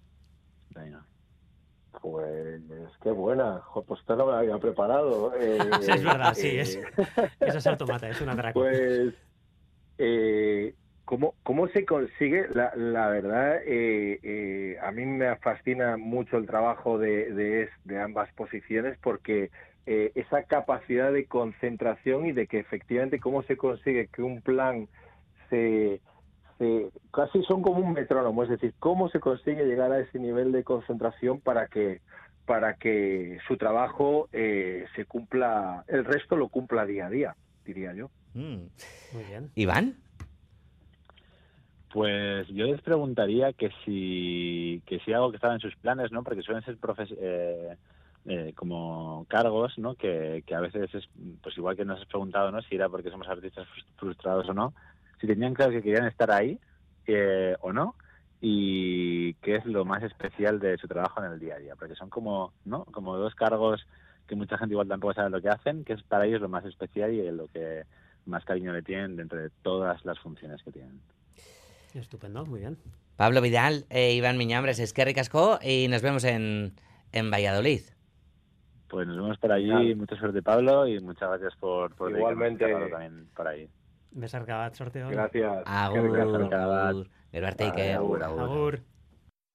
Venga. 0.70 1.07
Pues 2.05 2.61
qué 3.03 3.11
buena, 3.13 3.63
pues 3.87 4.01
esto 4.01 4.15
no 4.15 4.27
me 4.27 4.33
lo 4.33 4.39
había 4.39 4.59
preparado. 4.59 5.33
Eh, 5.41 5.59
Sí, 5.81 5.91
es 5.91 6.05
verdad, 6.05 6.35
sí, 6.35 6.49
eh, 6.49 6.61
es, 6.61 6.77
eso 7.41 7.59
es 7.59 7.67
automata, 7.67 8.11
es 8.11 8.21
un 8.21 8.29
atraco. 8.29 8.61
Pues, 8.61 9.15
eh, 9.97 10.75
¿cómo, 11.07 11.35
¿cómo 11.43 11.67
se 11.69 11.87
consigue? 11.87 12.47
La, 12.53 12.75
la 12.77 13.09
verdad, 13.09 13.57
eh, 13.65 14.21
eh, 14.23 14.77
a 14.83 14.91
mí 14.93 15.07
me 15.07 15.35
fascina 15.37 15.97
mucho 15.97 16.37
el 16.37 16.47
trabajo 16.47 16.99
de, 16.99 17.33
de, 17.33 17.71
de 17.85 17.99
ambas 17.99 18.31
posiciones 18.35 18.99
porque 19.03 19.51
eh, 19.87 20.13
esa 20.15 20.43
capacidad 20.43 21.11
de 21.11 21.25
concentración 21.25 22.27
y 22.27 22.33
de 22.33 22.47
que 22.47 22.59
efectivamente 22.59 23.19
cómo 23.19 23.45
se 23.45 23.57
consigue 23.57 24.09
que 24.09 24.21
un 24.23 24.43
plan 24.43 24.89
se, 25.49 26.03
se 26.59 26.91
casi 27.13 27.43
son 27.45 27.63
como 27.63 27.79
un 27.81 27.93
metrónomo, 27.93 28.43
es 28.43 28.49
decir, 28.49 28.75
cómo 28.79 29.09
se 29.09 29.21
consigue 29.21 29.65
llegar 29.67 29.93
a 29.93 30.01
ese 30.01 30.19
nivel 30.19 30.53
de 30.53 30.65
concentración 30.65 31.41
para 31.41 31.67
que 31.69 32.01
para 32.47 32.75
que 32.75 33.39
su 33.49 33.57
trabajo 33.57 34.29
eh, 34.31 34.85
se 34.95 35.07
cumpla, 35.07 35.83
el 35.89 36.05
resto 36.05 36.37
lo 36.37 36.49
cumpla 36.51 36.85
día 36.85 37.07
a 37.07 37.11
día, 37.11 37.37
diría 37.65 37.95
yo. 37.95 38.11
Muy 38.35 39.25
bien. 39.25 39.51
¿Iván? 39.55 39.97
Pues 41.93 42.49
yo 42.49 42.67
les 42.67 42.81
preguntaría 42.83 43.53
que 43.53 43.71
si, 43.85 44.83
que 44.85 44.99
si 45.01 45.13
algo 45.13 45.31
que 45.31 45.37
estaba 45.37 45.55
en 45.55 45.61
sus 45.61 45.77
planes, 45.77 46.11
¿no? 46.11 46.25
Porque 46.25 46.43
suelen 46.43 46.65
ser 46.65 46.77
profes, 46.77 47.09
eh, 47.17 47.77
eh, 48.27 48.53
como 48.57 49.25
cargos, 49.29 49.79
¿no? 49.79 49.95
Que, 49.95 50.43
que 50.45 50.55
a 50.57 50.61
veces 50.61 50.93
es, 50.93 51.09
pues 51.41 51.57
igual 51.57 51.77
que 51.77 51.85
nos 51.85 52.01
has 52.01 52.07
preguntado, 52.09 52.51
¿no? 52.51 52.61
Si 52.63 52.75
era 52.75 52.89
porque 52.89 53.11
somos 53.11 53.29
artistas 53.29 53.67
frus- 53.69 53.87
frustrados 53.97 54.49
o 54.49 54.55
no. 54.55 54.75
Si 55.21 55.27
tenían 55.27 55.55
claro 55.55 55.73
que 55.73 55.83
querían 55.83 56.07
estar 56.07 56.31
ahí 56.31 56.59
eh, 57.07 57.57
o 57.61 57.73
no 57.73 57.95
y 58.41 59.35
qué 59.35 59.57
es 59.57 59.65
lo 59.65 59.85
más 59.85 60.03
especial 60.03 60.61
de 60.61 60.77
su 60.77 60.87
trabajo 60.87 61.25
en 61.25 61.33
el 61.33 61.41
día 61.41 61.55
a 61.55 61.59
día, 61.59 61.77
porque 61.77 61.95
son 61.95 62.11
como, 62.11 62.53
¿no? 62.65 62.85
Como 62.87 63.17
dos 63.17 63.35
cargos 63.35 63.87
que 64.27 64.35
mucha 64.37 64.59
gente 64.59 64.75
igual 64.75 64.89
tampoco 64.89 65.15
sabe 65.15 65.31
lo 65.31 65.41
que 65.41 65.49
hacen, 65.49 65.85
que 65.85 65.95
es 65.95 66.03
para 66.03 66.27
ellos 66.27 66.41
lo 66.41 66.49
más 66.49 66.65
especial 66.65 67.12
y 67.12 67.31
lo 67.31 67.49
que 67.49 67.85
más 68.27 68.45
cariño 68.45 68.73
le 68.73 68.83
tienen 68.83 69.17
dentro 69.17 69.39
de 69.39 69.51
todas 69.62 70.05
las 70.05 70.19
funciones 70.19 70.62
que 70.62 70.73
tienen. 70.73 71.01
Estupendo, 71.95 72.45
muy 72.45 72.61
bien. 72.61 72.77
Pablo 73.17 73.41
Vidal 73.41 73.85
e 73.91 74.15
Iván 74.15 74.37
Miñambres, 74.39 74.79
es 74.79 74.93
que 74.93 75.05
ricasco 75.05 75.59
y 75.62 75.89
nos 75.89 76.03
vemos 76.03 76.25
en, 76.25 76.73
en 77.12 77.31
Valladolid. 77.31 77.83
Pues 78.89 79.07
nos 79.07 79.17
vemos 79.17 79.39
por 79.39 79.53
allí, 79.53 79.95
mucha 79.95 80.17
suerte 80.17 80.43
Pablo 80.43 80.87
y 80.87 81.01
muchas 81.01 81.29
gracias 81.29 81.55
por, 81.57 81.95
por 81.95 82.11
Igualmente. 82.11 82.65
este 82.65 82.77
rato 82.77 82.91
también 82.91 83.27
por 83.35 83.47
ahí. 83.47 83.69
Besarkabat, 84.15 84.77
sorteo. 84.77 85.09
Gracias. 85.11 85.62
Agur, 85.67 85.99
Eskerrik 85.99 86.53
asko. 86.53 86.73
agur. 86.73 87.07
Gero 87.33 87.47
arte, 87.47 87.67
Iker. 87.67 87.97
Agur, 87.97 88.23
agur. 88.23 88.41
Agur. 88.41 88.81